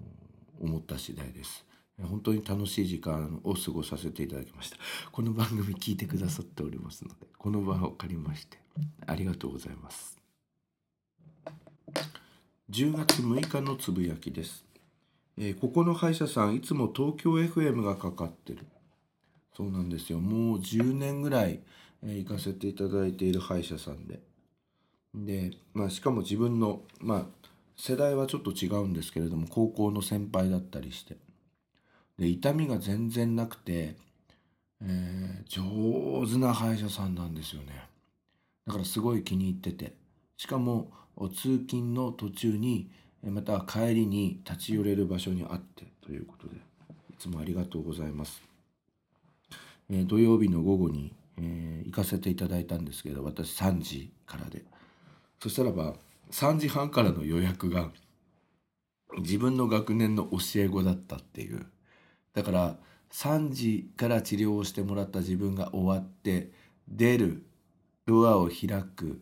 [0.61, 1.66] 思った次第です。
[2.01, 4.77] 本当に楽しい時間を過ごさせていただきました。
[5.12, 8.59] この番組聞いてくださっておりますので、この場を借りまして
[9.07, 10.20] ありがとうございます。
[12.70, 14.64] 10月6日のつぶやきです。
[15.38, 18.66] えー、ここの歯医者さんいつも東京 FM がかかってる。
[19.57, 20.20] そうなんですよ。
[20.20, 21.61] もう10年ぐらい、
[22.03, 24.20] えー、行かせていただいている歯医者さんで。
[25.14, 27.26] で、まあ、しかも自分の、まあ、
[27.76, 31.16] 世代はちょっと違うんですけれども高校の先輩だったりして
[32.18, 33.96] で痛みが全然なくて、
[34.83, 37.68] えー、上手な歯医者さんなんですよね
[38.66, 39.94] だからすごい気に入ってて
[40.37, 40.90] しかも
[41.29, 42.91] 通勤の途中に
[43.23, 46.59] また帰りに立ち寄れる場所にあってということでい
[47.19, 48.43] つもありがとうございます、
[49.91, 54.65] え、土曜日の午後に、え、行かせていただいたんですけど私3時からで。
[55.43, 55.95] そしたらば
[56.31, 57.91] 3時半からの予約が
[59.19, 61.67] 自分の学年の教え子だったっていう。
[62.35, 62.77] だから
[63.11, 66.53] 3時から治療をしてもらった自分が終わって
[66.89, 67.43] 出る
[68.07, 69.21] ドアを開く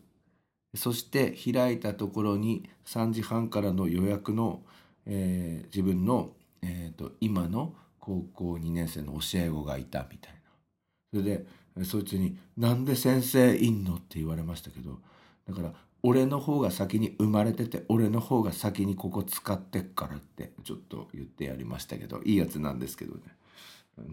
[0.74, 4.62] そして開いたところに3時半からの予約の、
[5.06, 6.30] えー、自分の、
[6.62, 11.36] えーと、今の高校2年生の教え子がいたみたいなそれ
[11.76, 14.98] でそいつに「なんで先生いんの?」って言われましたけど
[15.46, 23.22] だから俺の方が先に生まれてて俺の方が先にここ使ってっからってちょっと言ってやりましたけどいいやつなんですけどね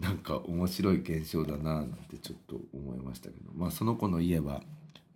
[0.00, 4.62] なんか面白い現象だななんてちょっと思いましたけどまあその子の家は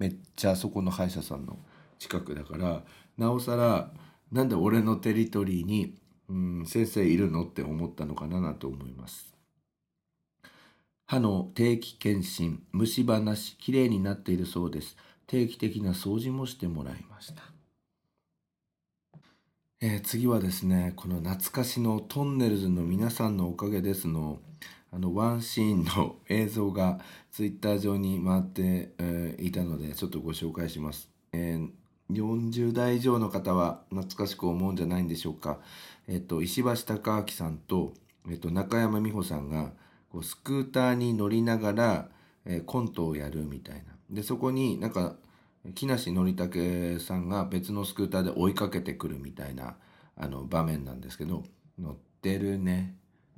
[0.01, 1.59] めっちゃそこの歯医者さんの
[2.01, 2.83] 近くだから
[3.17, 3.93] なおさら
[4.33, 5.95] なんで俺のテリトリーに、
[6.29, 9.35] うん、先生いるのって思ったのかななんて思います。
[11.07, 14.97] 歯の定期検診虫歯なしきれいになっているそうです。
[15.27, 17.43] 定期的な掃除もしてもらいました。
[19.81, 24.39] えー、次はですね、この懐かしのトンネルズの皆さんのおかげですの、
[24.93, 26.99] あのワンシーンの映像が
[27.31, 31.09] ツイッター上に回って、えー、いたので、ちょっとご紹介します。
[31.33, 31.71] えー、
[32.13, 35.61] 40代以上の方は懐かしく思うんじゃないんでしょうか。
[36.09, 37.95] えっと、石橋貴明さんと、
[38.29, 39.73] えっと、中山美穂さんが
[40.11, 42.09] こうスクーターに乗りながら、
[42.45, 43.83] えーコントをやるみたいな。
[44.11, 45.15] で、そこになんか、
[45.75, 49.77] 木梨憲武さんが別のスクーターで追いかけてくるみたいな
[50.17, 51.45] あの場面なんですけど、
[51.79, 52.97] 乗ってるね、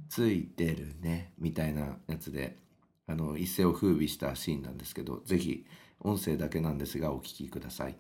[0.08, 2.58] ついてるね、みたいなやつで、
[3.06, 5.66] あの、一世を風靡したシーンなんですけど、是非
[6.00, 7.96] 音声だけなんですがお聴きください。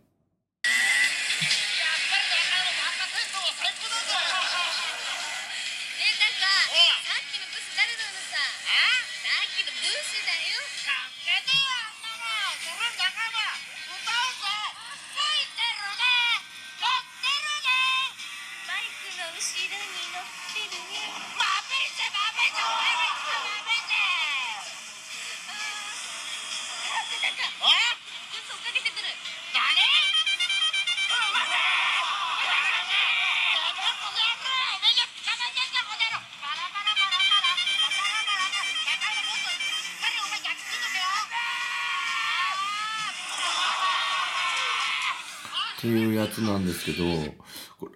[46.32, 47.04] つなんですけど
[47.78, 47.92] これ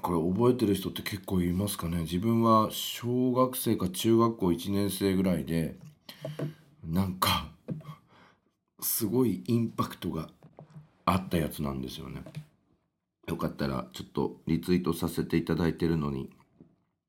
[0.00, 1.98] これ覚えてる人って結構いますかね？
[1.98, 5.76] 自分は小学生か中学校1年生ぐらいで
[6.84, 7.46] なんか
[8.80, 10.28] すごいインパクトが
[11.04, 12.22] あったやつなんですよね。
[13.28, 16.30] よかったらちょっとリツイートさせていただいてるのに。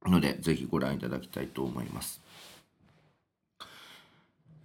[0.06, 2.22] のでぜひご覧いただきたいと思います。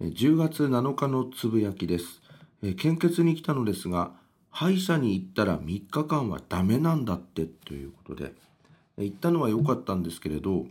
[0.01, 2.21] え10月7日のつぶやきです。
[2.61, 4.11] え献血に来たのですが、
[4.59, 8.33] 歯医者に行ったら3日間はダメなんだってということで、
[8.97, 10.65] 行ったのは良かったんですけれど、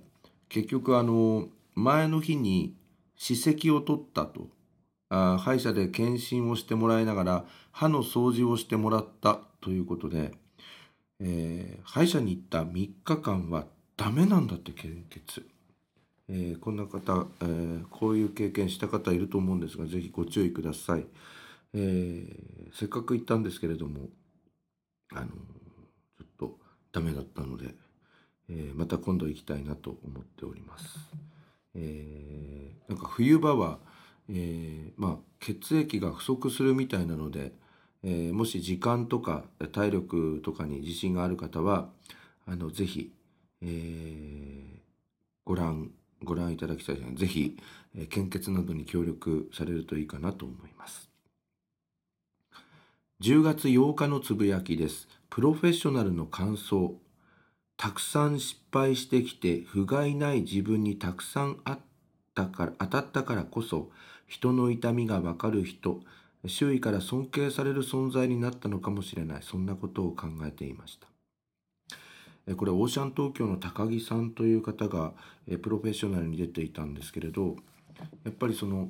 [0.51, 2.74] 結局あの、前の日に
[3.16, 4.48] 歯石を取ったと、
[5.09, 10.33] あ歯医者で検診をしてもらいながら歯の掃除をしてもらったということで、
[11.20, 13.64] えー歯医者に行った3日間は
[13.96, 15.46] ダメなんだって献血。
[16.29, 21.07] えーこんな方、えーこういう経験した方いると思うんですが、ぜひご注意ください。
[21.74, 24.09] えーせっかく行ったんですけれども、
[25.12, 26.59] あのちょっと
[26.92, 27.74] ダメだったので、
[28.50, 30.98] えーまた今度行きたいなと思っております。
[31.74, 33.78] えーなんか冬場は、
[34.31, 37.52] えーまあ、血液が不足するみたいなので、
[38.02, 41.90] えーもし時間とか体力とかに自信がある方は、
[42.46, 43.12] あの、ぜひ、
[43.62, 44.78] えー
[45.44, 45.90] ご覧、
[46.22, 47.14] ご覧いただきたいですね。
[47.16, 47.57] ぜひ、
[47.96, 51.08] え献血などに協力されるといいかなと思います。
[53.20, 55.09] 10月8日のつぶやきです。
[55.28, 56.94] プロフェッショナルの感想。
[57.76, 61.78] たくさん失敗してきて、不甲斐ない自分にたくさんあっ
[62.37, 63.90] たから、当たったからこそ、
[64.28, 66.00] 人の痛みがわかる人、
[66.46, 69.42] 周囲から尊敬される存在になったのかもしれない。
[69.42, 71.09] そんなことを考えていました。
[72.54, 75.12] これオーシャン東京の高木さんという方が
[75.61, 77.57] プロフェッショナルに出ていたんですけれど
[78.24, 78.88] やっぱりその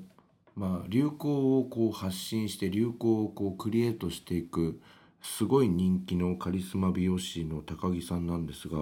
[0.59, 4.81] まあ流行をこう発信して流行をこうクリエイトしていく
[5.23, 8.79] すごい人気のカリスマ美容師の高木さんなんですが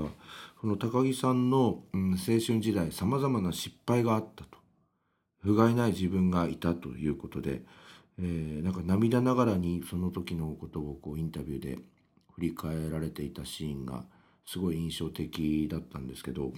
[0.61, 4.57] この高木さんの、うん、青春時代さまざまな失敗があったと。
[5.43, 7.63] 不甲斐ない自分がいたということで、
[8.19, 11.79] えーなんか涙ながらにその時のことをこうインタビューで
[12.35, 14.05] 振り返られていたシーンが
[14.47, 16.53] すごい印象的だったんですけど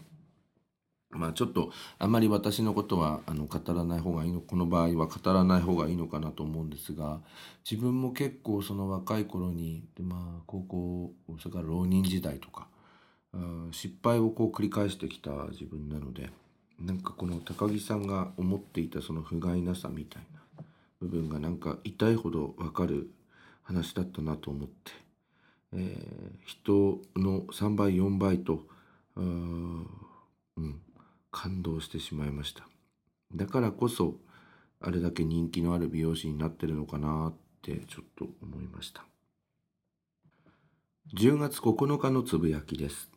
[1.11, 7.21] まあちょっとあんまり私のことはあの語らない方がいいのこの場合は語らない方がいいのかなと思うんですが
[7.69, 12.69] 自分も結構その若い頃にでまあ高校それから浪人時代とか
[13.73, 16.31] 失敗をこう繰り返してきた自分なので
[16.79, 20.65] なんかこの高木さんが思っていたその不甲斐なさみたいな
[21.01, 23.11] 部分がなんか痛いほどわかる
[23.63, 24.93] 話だったなと思って、
[25.73, 28.63] えー人の3倍4倍と
[29.17, 29.87] うん。
[31.31, 32.69] 感動してしまいました
[33.35, 34.17] だからこそ
[34.81, 39.05] あれだけ人気のある美容師になってるのかなってちょっと思いました
[41.15, 43.11] 10月9日のつぶやきです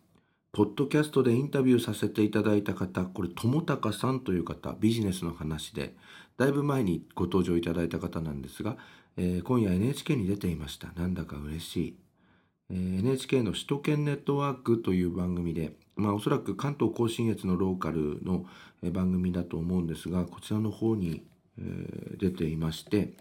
[0.54, 5.96] ポッドキャストでインタビューさせていただいた方、これ、友高さんという方、ビジネスの話で、
[6.38, 8.76] だいぶ前にご登場いただいた方なんですが、
[9.16, 10.92] えー今夜 NHK に出ていました。
[11.00, 11.96] なんだか嬉しい。
[12.70, 18.46] えー NHK の首都圏ネットワークという番組で、まあおそらく関東甲信越のローカルの
[18.92, 21.24] 番組だと思うんですが、こちらの方に、
[21.58, 23.14] えー出ていまして、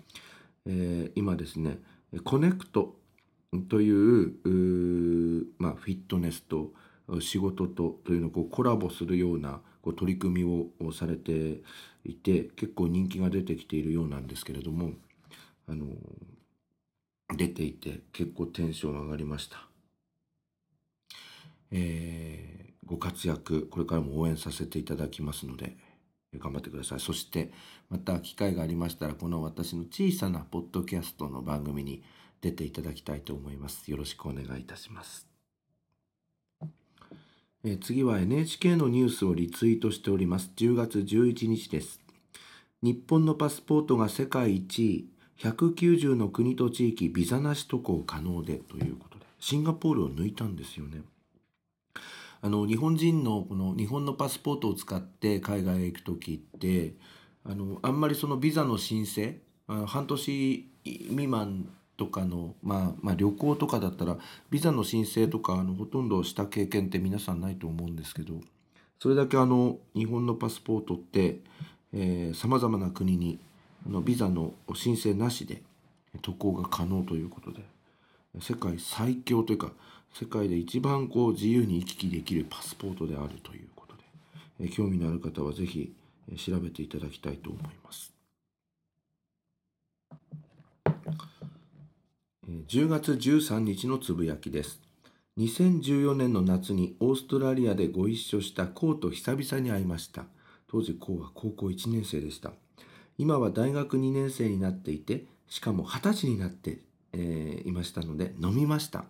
[0.66, 1.78] えー今ですね、
[2.24, 2.96] コネクト
[3.68, 6.72] というまあ、フィットネスと
[7.20, 11.62] 仕事とというのをこうコラボするようなこう取り組みをされて
[12.04, 14.92] いて結構人気が出てきているようなんですけれども
[15.68, 15.86] あの
[17.36, 19.66] 出ていて結構テンション上がりました。
[21.72, 22.59] え
[22.90, 25.76] ご活躍これからも応援させていただきますので
[26.36, 27.00] 頑張ってください。
[27.00, 27.52] そして
[27.88, 32.02] また機会がありましたらこの私の小さなポッドキャストの番組に
[32.40, 33.88] 出ていただきたいと思います。
[33.88, 35.28] よろしくお願いいたします、
[37.62, 40.50] え次は NHK のニュースをリツイートしております。
[40.56, 42.00] 10月11日です。
[42.82, 51.02] 日本のパスポートが世界1位190の国と地域ビザなし渡航可能でということでシンガポールを抜いたんですよね。
[52.42, 56.94] あの日本人のこの日本のパスポートを使って海外へ行く時って
[57.44, 59.36] あのあんまりそのビザの申請
[59.66, 64.16] あ半年未満とかの、まあ、まあ旅行とかだったら
[64.48, 68.34] ビザの申請とかあのほとんどした経験って皆さんないと思うんですけど
[68.98, 71.40] それだけあの日本のパスポートって
[72.34, 73.38] さまざまな国に
[73.86, 75.62] あのビザの申請なしで
[76.22, 77.60] 渡航が可能ということで
[78.40, 79.72] 世界最強というか
[80.12, 84.02] 世界で一番こう自由に行き来できるパスポートであるということで、
[84.60, 85.94] えー興味のある方はぜひ
[86.36, 88.12] 調べていただきたいと思います。
[92.48, 94.80] えー10月13日のつぶやきです。
[95.38, 100.24] 2014年の夏にオーストラリアでご一緒したコウと久々に会いました。
[100.68, 102.52] 当時コウは高校1年生でした。
[103.16, 106.80] 今は大学2年生になっていて、しかも20歳になって、
[107.12, 109.04] えーいましたので飲みました。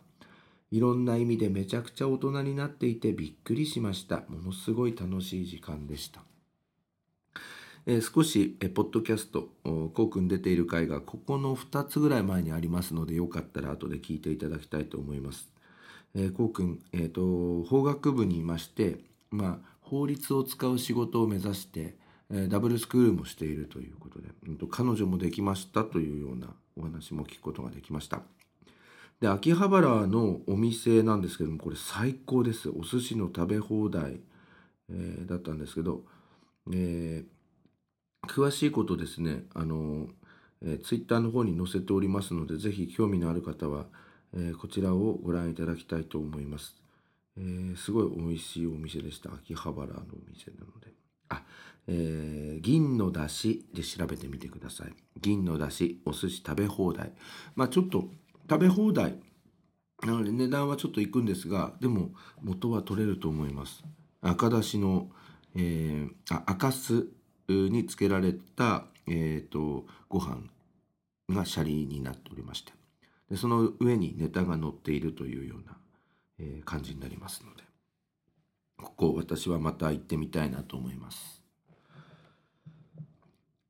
[0.70, 4.22] いろんな意味でめちゃくちゃ大人になっていてびっくりしました。
[4.28, 6.22] ものすごい楽しい時間でした。
[7.86, 15.50] えー少し、えーポッドキャスト、こうくん出ている回がここの2つぐらい前にありますので、よかったら後で聞いていただきたいと思います。
[16.14, 19.00] えーこうくん、えーと、法学部にいまして、
[19.30, 21.96] まあ、法律を使う仕事を目指して、
[22.30, 28.22] えーダブルスクールもしているということで、うんと彼女もできましたというようなお話も聞くことができました。
[29.20, 32.70] で秋葉原のお店なんですけどもこれ最高です。
[32.70, 34.20] お寿司の食べ放題、
[34.90, 36.04] えーだったんですけど、
[36.72, 37.40] えー
[38.28, 40.06] 詳しいことですねあの、
[40.62, 43.86] えツイッターの方に載せておりますのでぜひ興味のある方は、
[44.34, 46.76] えこちらをご覧いただきたいと思います、
[47.38, 49.32] えすごい美味しいお店でした。
[49.32, 50.92] 秋葉原のお店なので。
[51.30, 51.42] あ
[51.86, 54.92] えー銀の出汁で調べてみてください。
[55.20, 57.12] 銀の出汁お寿司食べ放題。
[57.56, 58.10] まあちょっと
[58.50, 59.14] 食べ放題。
[60.02, 62.10] なので値段はちょっといくんですがでも
[62.42, 63.84] 元は取れると思います。
[64.22, 65.08] 赤だしの、
[65.54, 67.06] えーあ赤酢
[67.48, 70.42] につけられた、えー、とご飯
[71.28, 72.72] がシャリになっておりまして。
[73.30, 75.76] でその上にネタが乗っているというような、
[76.40, 77.62] えー感じになりますので。
[78.78, 81.44] ここ私はまた行ってみたいなと思います。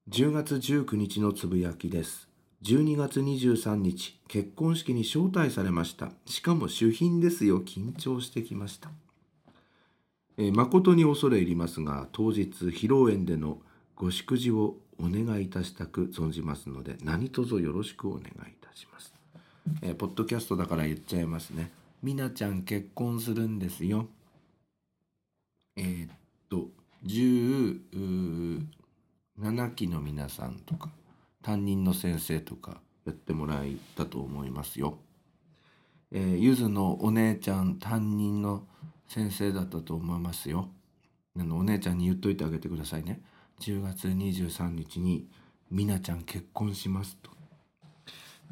[0.09, 2.30] 10月19日のつぶやきです。
[2.63, 6.13] 12月23日結婚式に招待されました。
[6.27, 7.63] しかも主賓ですよ。
[7.63, 8.91] 緊張してきました、
[10.37, 13.59] え誠に恐れ入りますが当日披露宴での
[13.97, 18.27] ご祝辞をお願いいたしたく存じますので何卒よろしくお願いい
[18.61, 19.15] たします、
[19.81, 21.71] えーポッドキャストだから言っちゃいますね。
[22.03, 24.07] みなちゃん結婚するんですよ。
[25.77, 26.11] えーっ
[26.51, 26.69] と
[27.07, 28.67] 17
[29.75, 30.91] 期の皆さんとか。
[31.43, 34.99] 担任の先生とかやってもらえたと思いますよ。
[36.13, 38.67] えーゆずのお姉ちゃん担任の
[39.09, 40.69] 先生だったと思いますよ。
[41.39, 43.23] あのお姉ちゃんに言っといてあげてくださいね。
[43.61, 45.29] 10月23日に
[45.71, 47.31] みなちゃん結婚しますと。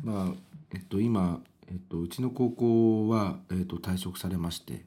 [0.03, 0.35] まあ
[0.73, 4.85] えっと今、えっと、うちの高校は、えっと、退職されまして、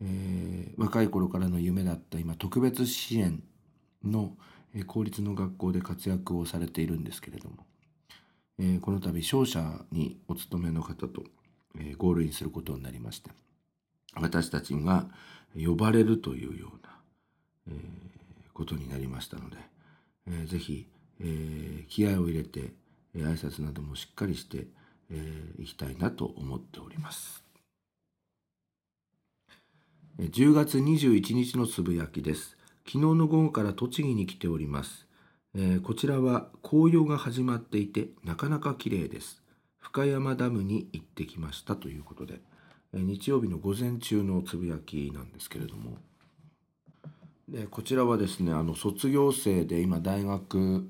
[0.00, 3.42] えー若い頃からの夢だった今特別支援
[4.04, 4.36] の、
[4.74, 7.66] え公立の学校で活躍をされているんですけれども、
[8.58, 11.24] えこの度商社にお勤めの方と、
[11.78, 13.30] えゴールインすることになりまして
[14.14, 15.06] 私たちが
[15.56, 17.00] 呼ばれるというような、
[17.68, 18.12] えー
[18.54, 19.56] ことになりましたので、
[20.26, 20.86] えーぜひ、
[21.20, 22.74] え気合を入れて、
[23.14, 24.66] えー挨拶などもしっかりしてい、
[25.10, 27.42] えーきたいなと思っております。
[30.18, 32.56] 10月21日のつぶやきです。
[32.84, 35.06] 昨日の午後から栃木に来ております。
[35.54, 39.42] えーこちらは紅葉が始まっていてなかなか綺麗です。
[39.78, 42.40] 深山ダムに行ってきましたということで、
[42.92, 45.96] えー日曜日の午前中のつぶやきなんですけれども、
[47.48, 50.88] でこちらはですねあの卒業生で今大学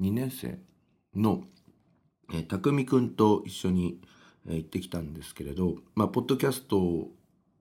[0.00, 0.58] 2年生
[1.14, 1.44] の、
[2.32, 4.00] えー、匠くんと一緒に、
[4.46, 7.08] えー行ってきたんですけれど、まあ、ポッドキャスト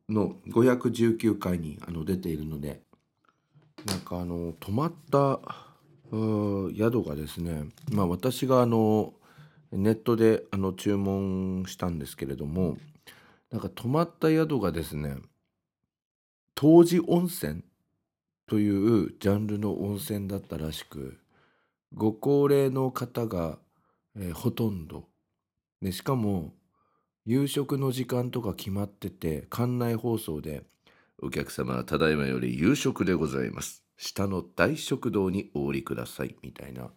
[0.07, 2.81] の519回にあの出ているので
[3.85, 5.39] なんかあの泊まった
[6.11, 9.13] 宿がですね、まあ、私があの
[9.71, 12.77] ネットであの注文したんですけれども
[13.51, 15.17] なんか泊まった宿がですね
[16.55, 17.63] 当時温泉
[18.47, 21.19] というジャンルの温泉だったらしく
[21.93, 23.57] ご高齢の方が、
[24.15, 25.07] えーほとんど。
[25.81, 26.53] でしかも
[27.25, 30.63] 夕食の時間とか決まってて館内放送で
[31.21, 33.83] 「お客様ただいまより夕食でございます。
[33.97, 36.91] 下の大食堂にお降りください」みたいな、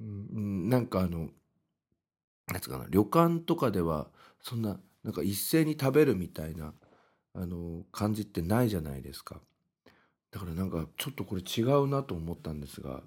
[0.00, 1.30] うん、なんかあの
[2.48, 4.10] なんつうかな旅館とかでは
[4.40, 6.74] そんななんか一斉に食べるみたいな
[7.34, 9.40] あの感じってないじゃないですか。
[10.30, 13.02] だからなんかちょっとこれ違うなと思ったんですが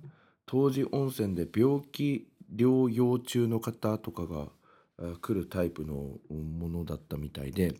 [0.45, 4.47] 当時温泉で病気療養中の方とかが
[5.21, 7.75] 来るタイプのものだったみたいで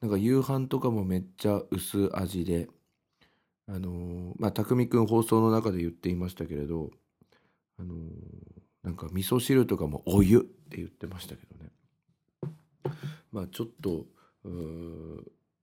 [0.00, 2.68] なんか夕飯とかもめっちゃ薄味で
[3.66, 6.90] あのーまあ匠くん放送の中で言っていましたけれど
[7.78, 7.98] あのー
[8.82, 11.70] なんか味噌汁とかもお湯って言ってましたけどね。
[13.30, 14.06] まあちょっと
[14.44, 14.48] う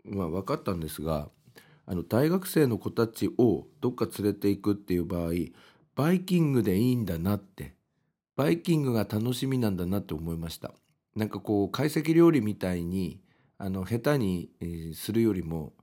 [0.04, 1.30] まあ分かったんですが
[1.86, 5.32] あの大学生の子たちをどっか連れていくっていう場合
[5.96, 7.74] バイキングでいいんだなって
[8.36, 10.74] バイキングが楽しみなんだなって思いました。
[11.18, 13.20] なんかこう懐石料理みたいに
[13.58, 15.74] あの下手に、えーするよりも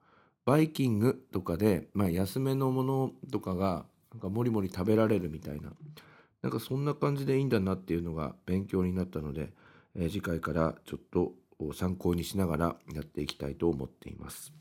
[0.47, 5.72] バイキングとかで、まあ、安めのものとかがなんかもりもり食べられるみたいな
[6.43, 9.53] なんかそんな感じでいいんだなっていうのが勉強になったので、
[9.97, 11.32] えー次回からちょっと
[11.72, 14.53] 参考にしながらやっていきたいと思っています。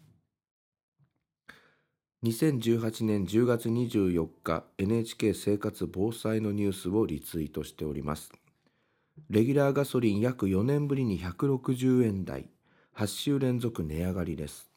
[2.25, 8.31] 2018年10月24日 NHK 生活防災のニュースをリツイートしております。
[9.29, 12.49] レギュラーガソリン約4年ぶりに160円台、
[12.97, 14.71] 8週連続値上がりです。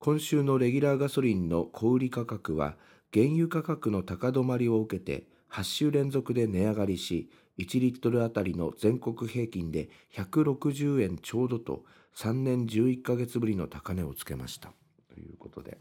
[0.00, 2.76] 今週のレギュラーガソリンの小売価格は
[3.12, 11.84] 原油価格の高止まりを受けて8週連続で値上がりし1リットルあたりの全国平均で160円ちょうどと
[12.16, 14.72] 3年11ヶ月ぶりの高値をつけました
[15.14, 15.78] ということで、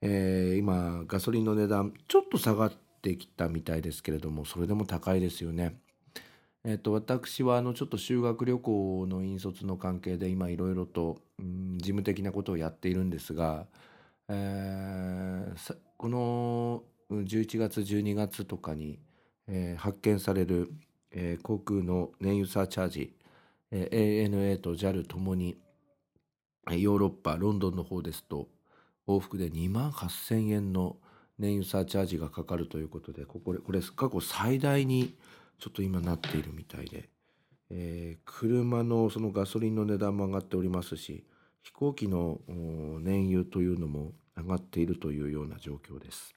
[0.00, 2.72] えー今ガソリンの値段ちょっと下がっ
[3.02, 5.78] てきたみたいですけれどもそれでも高いですよね。
[6.64, 13.66] えっと私はあのちょっと修学旅行の引率の関係で今いろいろと、うん事務的なことをやっているんですが、
[14.28, 18.98] えーこの11月12月とかに、
[19.48, 20.70] えー発見される、
[21.12, 23.14] えー航空の燃油サーチャージ、
[23.70, 25.56] えー ANA と JAL ともに
[26.70, 28.48] ヨーロッパロンドンの方ですと
[29.06, 30.96] 往復で2万8,000円の
[31.38, 35.14] 燃油サーチャージがかかるということでここでこれ過去最大に
[35.60, 37.08] ちょっと今なっているみたいで、
[37.70, 41.24] えー車のそのガソリンの値段も上がっておりますし
[41.62, 42.40] 飛行機の
[43.00, 46.34] 燃油というのも上がっているというような状況です。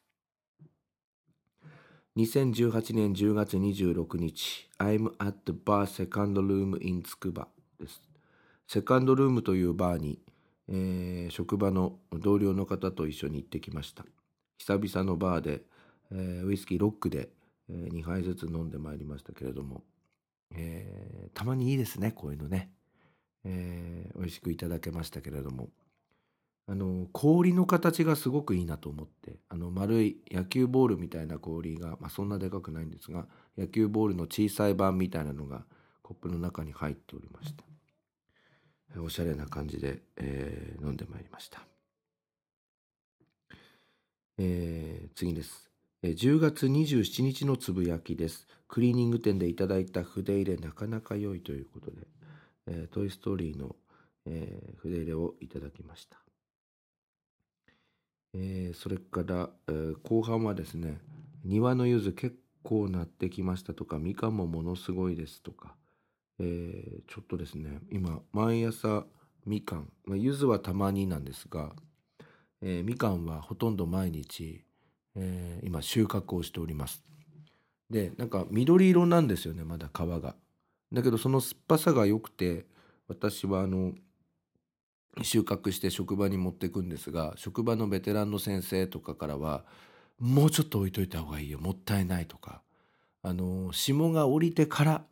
[2.15, 7.47] 2018年10月26日 I'm at the bar second room in つくば
[7.80, 8.03] です。
[8.67, 10.19] セカンドルームというバーに、
[10.67, 14.05] えー職場の同僚の方と一緒に行ってきました。
[14.57, 15.63] 久々のバーで、
[16.11, 17.30] えーウイスキーロックで、
[17.74, 19.84] え2杯ずつ飲んでまいりましたけれども、
[20.51, 22.71] えーたまにいいですねこういうのね、
[23.43, 25.69] えー美味しくいただけましたけれども。
[26.65, 29.39] あの氷の形がすごくいいなと思って。
[29.49, 35.65] あの丸い野球ボールみたいな氷が、まあ、そんなでかくないんですが野球ボールの小さい版みたいなのが
[36.01, 37.65] コップの中に入っておりました。
[39.01, 41.65] おしゃれな感じで、えー飲んでまいりました、
[44.38, 45.72] えー次です。
[46.04, 48.45] 10月27日のつぶやきです。
[48.68, 52.08] クリーニング店でいただいた筆入れなかなか良いということで、
[52.68, 53.78] えートイ・ストーリーの、
[54.26, 56.18] えー筆入れをいただきました。
[58.34, 60.99] えーそれから、えー後半はですね、
[61.45, 65.74] 庭の柚子結構なってきましたとか、みかんもものすごいですとか、
[66.39, 69.06] えーちょっとですね、今、毎朝
[69.45, 71.74] みかん、まあ、柚子はたまになんですが、
[72.62, 74.66] えみかんはほとんど毎日、
[75.16, 77.03] えー今収穫をしております。
[77.89, 80.36] でなんか緑色なんですよねまだ皮が。
[80.91, 82.66] だけどその酸っぱさが良くて
[83.07, 83.93] 私はあの
[85.22, 89.64] 収穫して職場に持っていくんですが職場のベテランの先生とかからは
[90.20, 92.61] 「もうちょっと置いといた方がいいよもったいない」とか
[93.22, 95.05] あの霜が降りてから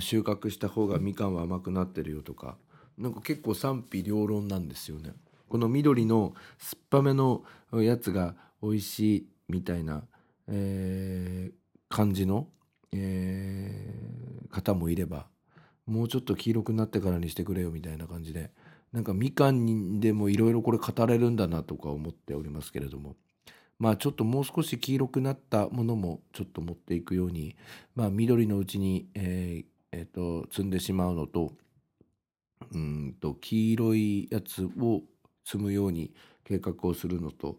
[0.00, 2.56] 収穫した方がみかんは甘くなってるよとか
[2.96, 5.12] なんか結構賛否両論なんですよね。
[5.48, 10.04] この緑の酸っぱめのやつが美味しいみたいな、
[10.48, 11.54] えー
[11.94, 12.48] 感じの、
[12.92, 14.12] えー
[14.52, 15.26] 方もいれば
[15.86, 18.50] もうちょっと黄色くなってからにしてくれよみたいな感じで
[18.92, 23.16] なんかみかんにでもいろいろこれ語れるんだなとか思っておりますけれども
[23.78, 27.56] まあちょっともう少し黄色くなったものもちょっと持っていくように
[27.96, 31.52] まあ緑のうちに、えーえっ、と積んでしまうのと
[32.72, 35.02] うんと黄色いやつを
[35.44, 36.12] 積むように
[36.44, 37.58] 計画をするのと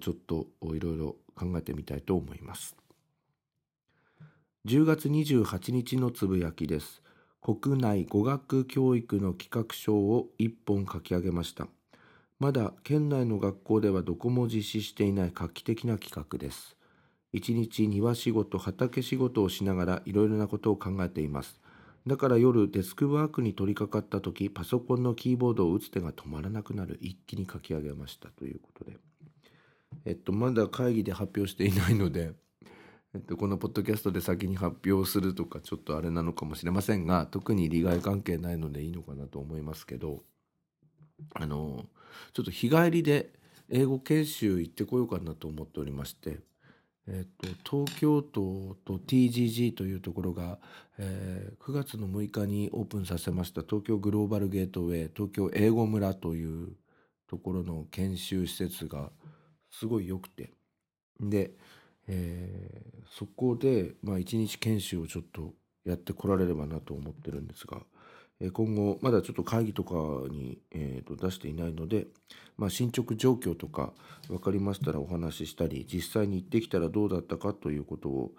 [0.00, 2.76] ちょっといろいろ考えてみたいと思います。
[4.66, 7.00] 10月28日のつぶやきです。
[7.40, 11.68] 国内語学教育の企画書を1本書き上げました。
[12.38, 16.76] まだ県内の学校ではどこも実施していない画期的な企画です。
[17.32, 21.60] 一日庭仕事畑仕事をしながらいろいろなことを考えています。
[22.06, 26.98] だから夜デスクワークに取り掛かった時パソコンのキーボードを打つ手が止まらなくなる。
[27.00, 28.28] 一気に書き上げました。
[28.30, 28.96] ということで。
[30.04, 32.32] えっとまだ会議で発表していないので
[33.14, 40.22] えっと、このポッドキャストで先に発表するとかちょっとあれなのかもしれませんが特に利害関係ないのでいいのかなと思いますけど
[41.34, 41.86] あの
[42.34, 43.32] ちょっと日帰りで
[43.70, 46.40] 英語研修行ってこようかなと思っておりまして
[47.10, 50.58] えっと、東京都と TGG というところが、
[50.98, 56.76] えー、9月の6日にオープンさせました東京グローバルゲートウェイ東京英語村という
[57.26, 59.10] ところの研修施設が
[59.70, 60.52] すごい良くて
[61.20, 61.52] で、
[62.06, 65.54] えー、そこで、まあ、一日研修をちょっと
[65.84, 67.82] やってこられればなと思ってるんですが、
[68.52, 69.94] 今後まだちょっと会議とか
[70.30, 72.06] に、えー、と出していないので、
[72.56, 73.92] まあ、進捗状況とか
[74.28, 78.32] 分かりましたらお話ししたり実際に行ってきたらどうだったかということを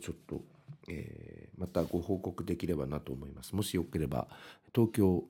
[0.00, 0.40] ちょっと、
[0.88, 3.54] えー、またご報告できればなと思います。
[3.54, 4.26] もしよければ
[4.74, 5.24] 東京、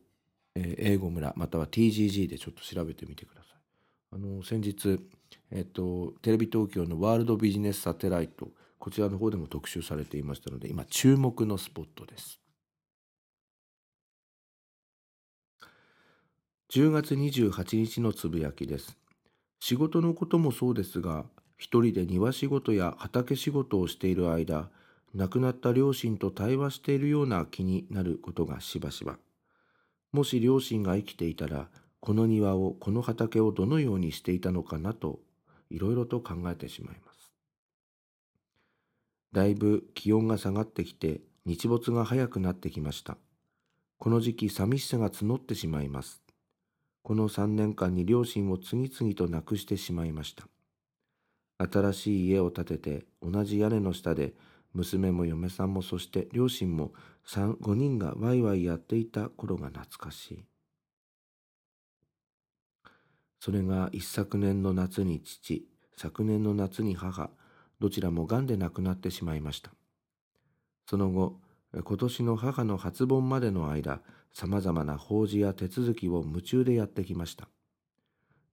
[0.54, 3.52] えー、英語村または TGG でちょっと調べてみてください。
[4.12, 5.00] あの先日、
[5.50, 8.48] えっと、テレビ東京のワールドビジネスサテライト
[8.78, 12.40] こちらの方でも特集されていましたので今注目のスポットです。
[16.72, 18.96] 10月28日のつぶやきです。
[19.60, 21.24] 仕事のこともそうですが、
[21.56, 24.68] 一人で庭仕事や畑仕事をしている間、
[25.14, 29.18] 亡くなった両親と対話しているような気になることがしばしば。
[30.12, 31.68] もし両親が生きていたら、
[32.06, 35.18] この庭を、この畑をどのようにしていたのかなと、
[35.70, 37.32] いろいろと考えてしまいます。
[39.32, 43.18] だいぶ気温が下がってきて、日没が早くなってきました。
[43.98, 46.22] この時期寂しさが募ってしまいます。
[47.02, 50.46] この3年間に両親を次々と亡くしてしまいました。
[51.58, 54.34] 新しい家を建てて同じ屋根の下で
[54.74, 56.92] 娘も嫁さんもそして両親も
[57.26, 60.44] 5人がワイワイやっていた頃が懐かしい。
[63.46, 67.30] それが一昨年の夏に父、昨年の夏に母、
[67.78, 69.70] どちらも癌で亡くなってしまいました。
[70.90, 71.38] その後、
[71.72, 74.00] 今年の母の初盆までの間、
[74.32, 77.48] さまざまな法事や手続きを夢中でやってきました。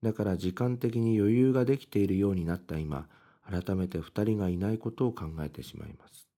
[0.03, 3.07] だから時間的に余裕ができているようになった今、
[3.49, 6.29] 改めて二人がいないことを考えてしまいます。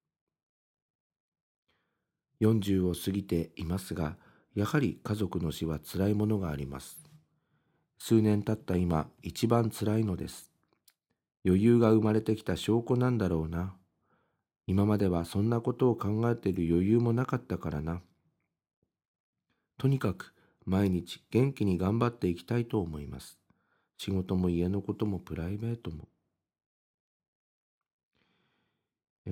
[2.39, 4.15] 40を過ぎていますが、
[4.53, 7.04] やはり家族の死は辛いものがあります。
[7.97, 10.51] 数年経った今、一番辛いのです。
[11.45, 13.75] 余裕が生まれてきた証拠なんだろうな。
[14.67, 18.01] 今まではそんなことを考えている余裕もなかったからな。
[19.77, 20.33] とにかく
[20.65, 23.39] 毎日元気に頑張っていきたいと思います。
[23.97, 26.07] 仕事も家のこともプライベートも。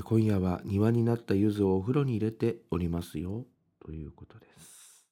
[0.04, 3.46] 今夜は庭になった柚子をお風呂に入れておりますよ。
[3.80, 5.08] ということです。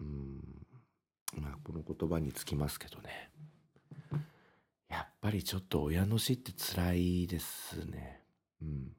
[0.00, 0.63] うん。
[1.40, 3.30] まあ、この言葉につきますけどね。
[4.88, 8.20] やっぱりちょっと親の死って辛いですね。
[8.62, 8.92] うん。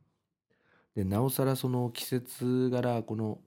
[0.95, 3.39] で、なおさらその季節柄、この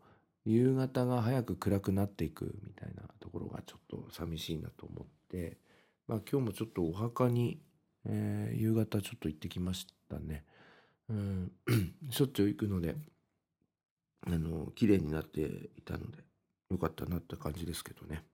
[0.44, 5.58] 夕方が早く暗くなっていくみたいなところがちょっと寂しいなと思って、
[6.06, 7.60] まあ今日もちょっとお墓に、
[8.06, 10.44] えー、夕方ちょっと行ってきましたね。
[11.10, 11.52] うん、
[12.10, 12.96] しょっちゅう行くので、
[14.26, 15.40] あの、綺麗になって
[15.76, 16.18] いたので、
[16.70, 18.24] よかったなって感じですけどね。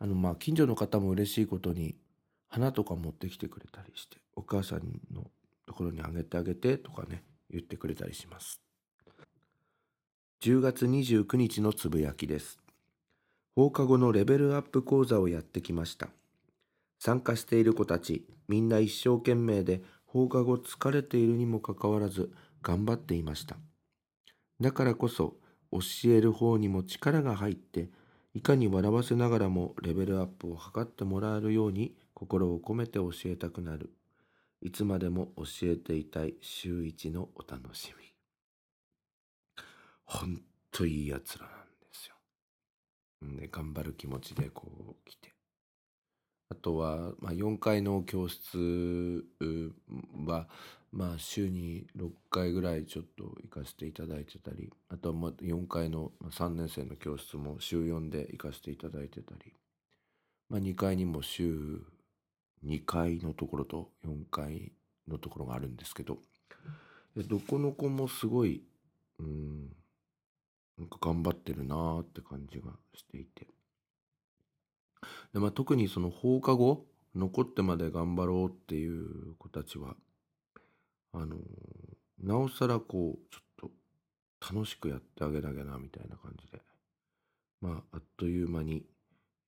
[0.00, 1.94] あの、まあ近所の方も嬉しいことに、
[2.48, 4.80] 花とか持ってきてくれたりして、お母さん
[5.14, 5.30] の
[5.66, 8.60] ところにあげてあげてとかね、言ってくれたりします。
[10.42, 12.58] 10月29日のつぶやきです。
[13.54, 16.08] 放課後のレベルアップ講座をやってきました。
[16.98, 22.32] 参加している子たち、みんな一生懸命で放課後疲れているにもかかわらず
[22.62, 23.56] 頑張っていました。
[24.60, 25.36] だからこそ
[25.70, 27.90] 教える方にも力が入って、
[28.32, 33.92] いかに笑わせながらもレベルアップを図ってもらえるように心を込めて教えたくなる。
[34.62, 38.04] いつまでも教えていたい週一のお楽しみ。
[40.04, 42.14] ほんといいやつらなんですよ。
[43.40, 45.39] で、頑張る気持ちでこう来て。
[46.50, 49.24] あとは、まあ、4階の教室
[50.26, 50.48] は、
[50.92, 59.54] まあ、週に6回ぐらいちょっと行かせていただいてたりあとはま4階の3年生の教室も週4で行かせていただいてたり、
[60.48, 61.82] まあ、2階にも週
[62.66, 64.72] 2階のところと4階
[65.08, 66.18] のところがあるんですけど
[67.16, 68.62] どこの子もすごい
[69.20, 69.68] うん
[70.78, 73.46] なんか頑張ってるなーって感じがしていて。
[75.32, 79.96] で、まあ、特にその放課後残ってまで頑張ろうっていう子たちは
[81.12, 81.36] あの
[82.22, 83.70] なおさらこうちょっ
[84.40, 86.60] と楽しくやってあげなきゃなみたいな感じで
[87.60, 88.84] まああっという間に、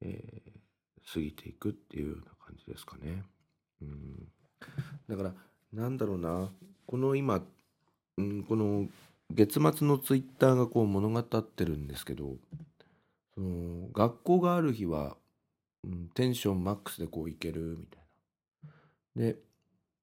[0.00, 0.62] えー
[1.12, 3.24] 過ぎていくっていうような感じですかね。
[3.80, 4.28] うん
[5.08, 5.34] だから
[5.72, 6.50] なんだろうな
[6.86, 7.42] この今、
[8.18, 8.86] うん、この
[9.30, 12.36] 月末のツイッターがこう物語ってるんですけど
[13.34, 15.16] その学校がある日は、
[15.84, 18.02] うん、テンションマックスでこういけるみたい
[19.16, 19.22] な。
[19.22, 19.38] で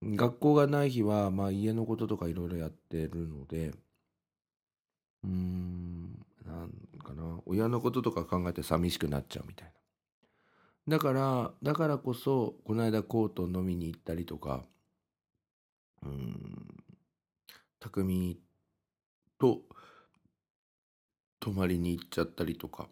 [0.03, 3.73] 学校がない日は、まあ、家のこととかいろいろやってるので
[5.23, 6.71] うーんなん
[7.03, 9.73] かな親のこととか考えて寂しくなっちゃうみたい
[10.87, 10.97] な。
[10.97, 14.65] だからだからこそこの間コート飲みに行ったりとか
[16.03, 16.83] うん
[17.79, 18.39] 匠
[19.39, 19.63] と
[21.41, 22.87] 泊まりに行っちゃったりとか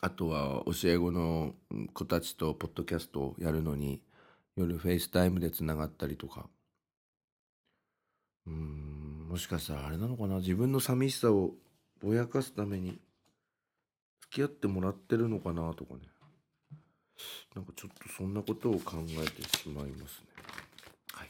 [0.00, 1.54] あとは教え子の
[1.92, 4.00] 子たちとポッドキャストをやるのに
[4.56, 6.46] 夜フェイスタイムでつながったりとか。
[8.46, 10.36] うんもしかしたらあれなのかな？
[10.36, 11.50] 自分の寂しさを
[12.00, 12.98] ぼやかすために
[14.22, 16.00] 付き合ってもらってるのかなとかね。
[17.54, 20.26] なんかちょっとそんなことを考えてしまいますね。
[21.12, 21.28] はい。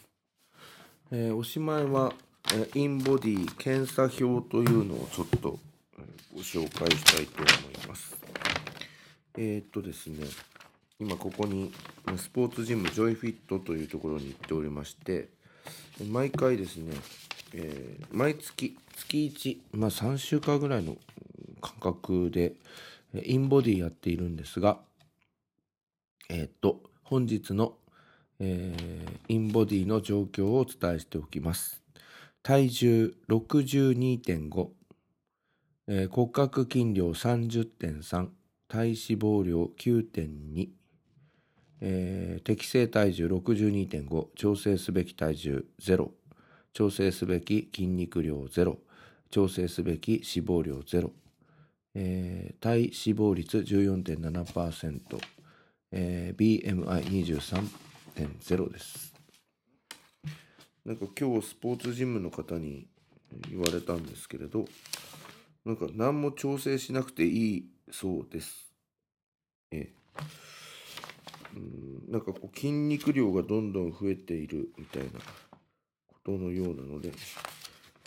[1.11, 2.13] えーおしまいは、
[2.53, 5.59] えーインボディ検査表というのをちょっと、
[5.99, 8.28] えーご紹介したいと思います。
[9.41, 10.27] えー、っとですね
[10.99, 11.73] 今ここに
[12.17, 15.29] スポーツジムジョイフィットというところに行っておりまして
[16.11, 16.93] 毎回ですね、
[17.55, 19.33] えー毎月月
[19.73, 20.97] 1、まあ、3週間ぐらいの
[21.61, 22.55] 間隔で
[23.15, 24.79] インボディやっているんですが
[26.29, 27.75] えーっと本日の、
[28.41, 31.83] えーインボディの状況をお伝えしておきます。
[32.43, 34.69] 体重62.5、
[35.89, 38.38] えー骨格筋量30.3
[38.69, 40.69] 体脂肪量9.2
[41.81, 46.11] えー適正体重62.5調整すべき体重0
[46.73, 48.79] 調整すべき筋肉量0
[49.31, 51.11] 調整すべき脂肪量0、
[51.95, 55.21] えー体脂肪率14.7%、
[55.93, 59.15] えー BMI23.0 です。
[60.85, 62.87] なんか今日スポーツジムの方に
[63.51, 64.65] 言われたんですけれど
[65.67, 68.73] なんか何も調整しなくていいそうです。
[69.71, 69.93] ええ。
[71.57, 75.11] うんなんかこう筋肉量がどんどん増えているみたいな
[76.09, 77.13] ことのようなので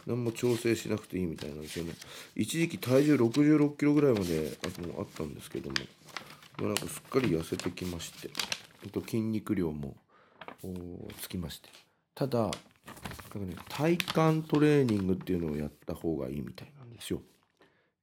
[0.06, 1.94] 何も調整しなくていいみたいなんですよね。
[2.36, 5.76] 一時期体重66キロぐらいまでああったんですけども
[6.60, 8.30] まなんかすっかり痩せてきまして
[8.90, 9.96] と筋肉量も
[11.20, 11.70] つきまして。
[12.14, 12.60] ただなんか
[13.40, 17.22] ね体幹トレーニングっていうのをやった方がいいみたいなんですよ。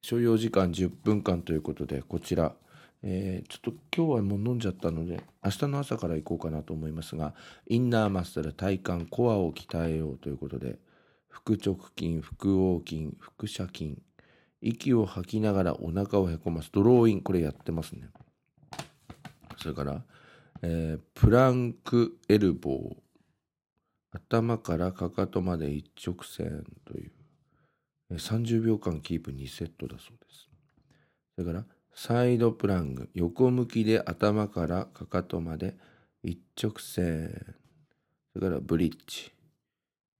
[0.00, 2.54] 所要時間10分間ということでこちら
[3.02, 7.34] えーちょっと今日はもう飲んじゃったので明日の朝から行こうかなと思いますが
[7.68, 10.78] インナーマッスル体幹コアを鍛えようということで
[11.28, 13.98] 腹直筋腹横筋腹斜筋
[14.60, 18.08] 息を吐きながらお腹をへこますドローインこれやってますね。
[19.56, 20.02] それから、
[20.62, 22.96] えープランクエルボー
[24.12, 27.12] 頭からかかとまで一直線という
[28.10, 30.48] 30秒間キープ2セットだそうです。
[31.36, 35.76] それからサイドプラング横向きで頭からかかとまで
[36.22, 37.54] 一直線。
[38.32, 39.30] それからブリッジ、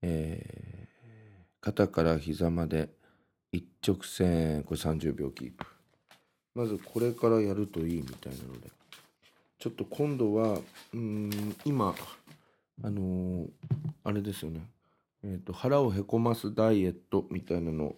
[0.01, 0.89] えー
[1.61, 2.89] 肩から膝まで
[3.51, 4.63] 一直線。
[4.63, 5.65] これ30秒キープ。
[6.55, 8.69] まずこれからやるといいみたいなので。
[9.57, 10.59] ちょっと今度は
[10.93, 11.29] うん
[11.65, 11.93] 今
[12.81, 13.49] あのー
[14.05, 14.61] あれですよね。
[15.23, 17.95] えーと腹をへこますダイエットみたいなのを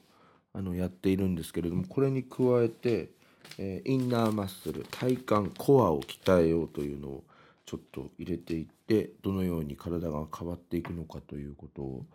[0.53, 3.09] あのやっているんですけれどもこれに加えて、
[3.57, 7.23] えーインナーマッスル体幹コアを鍛えようというのを
[7.65, 12.05] ちょっと入れていってどのように体が変わっていくのかということを、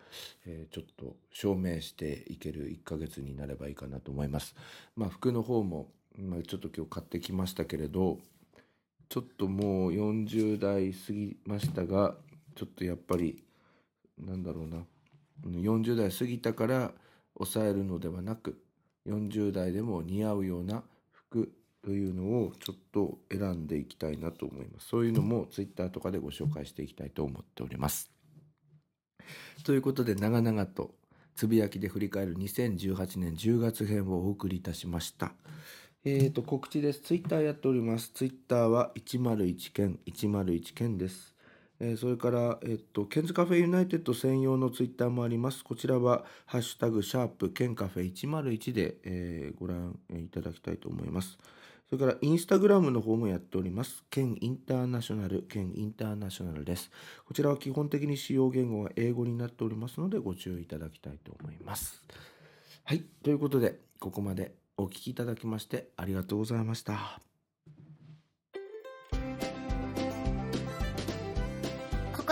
[0.46, 4.54] えーちょっと証明していける1ヶ月になればいいかなと思います。
[4.96, 5.88] まあ、服の方も、
[6.18, 8.18] まあ、ちょっと今日買ってきましたけれど
[9.08, 12.14] ちょっともう40代過ぎましたが
[12.54, 13.44] ちょっとやっぱり
[14.18, 14.84] なんだろうな
[15.44, 16.92] 40代過ぎたから
[17.34, 18.60] 抑えるのではなく
[19.06, 20.82] 40代でも似合うような
[21.12, 21.52] 服
[21.84, 24.88] というのをちょっと選んでいきたいなと思います。
[24.88, 28.10] そういうのも Twitter とかでご紹介していきたいと思っております。
[29.64, 30.94] ということで長々と
[31.36, 35.34] つぶやきで振り返る2018年10月編をお送りいたしました。
[36.04, 37.00] えーと、告知です。
[37.00, 38.10] ツイッターやっております。
[38.10, 41.35] ツイッターは101件、101件です。
[41.78, 45.62] えそれから、えっと、ケンズカフェユナイテッド専用のツイッターもあります。
[45.62, 51.38] こちらは、ハッシュタグ、シャープ、ケンカフェ101で、えーご覧いただきたいと思います。
[51.88, 54.04] それから、インスタグラムの方もやっております。
[54.10, 56.90] ケンインターナショナル、ケンインターナショナルです。
[57.26, 62.02] こちらは基本的に使用言語が英語になっておりますので、ご注意いただきたいと思います。
[62.84, 63.04] はい。
[63.22, 67.35] ということで、ここまでお聞きいただきましてありがとうございました。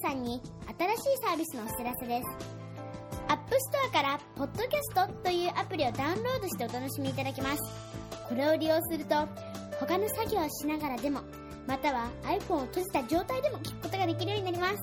[0.00, 0.40] さんに
[0.78, 2.58] 新しいサービスのお知らせです。
[3.28, 7.58] App Store から Podcast というアプリをダウンロードしてお楽しみいただけます。
[8.28, 9.14] これを利用すると、
[9.80, 11.20] 他の作業をしながらでも、
[11.66, 14.74] または iPhone を閉じた状態でも聞くことができるようになります。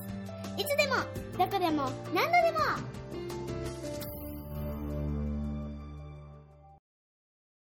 [0.58, 0.96] いつでも、
[1.38, 2.58] どこでも、何度でも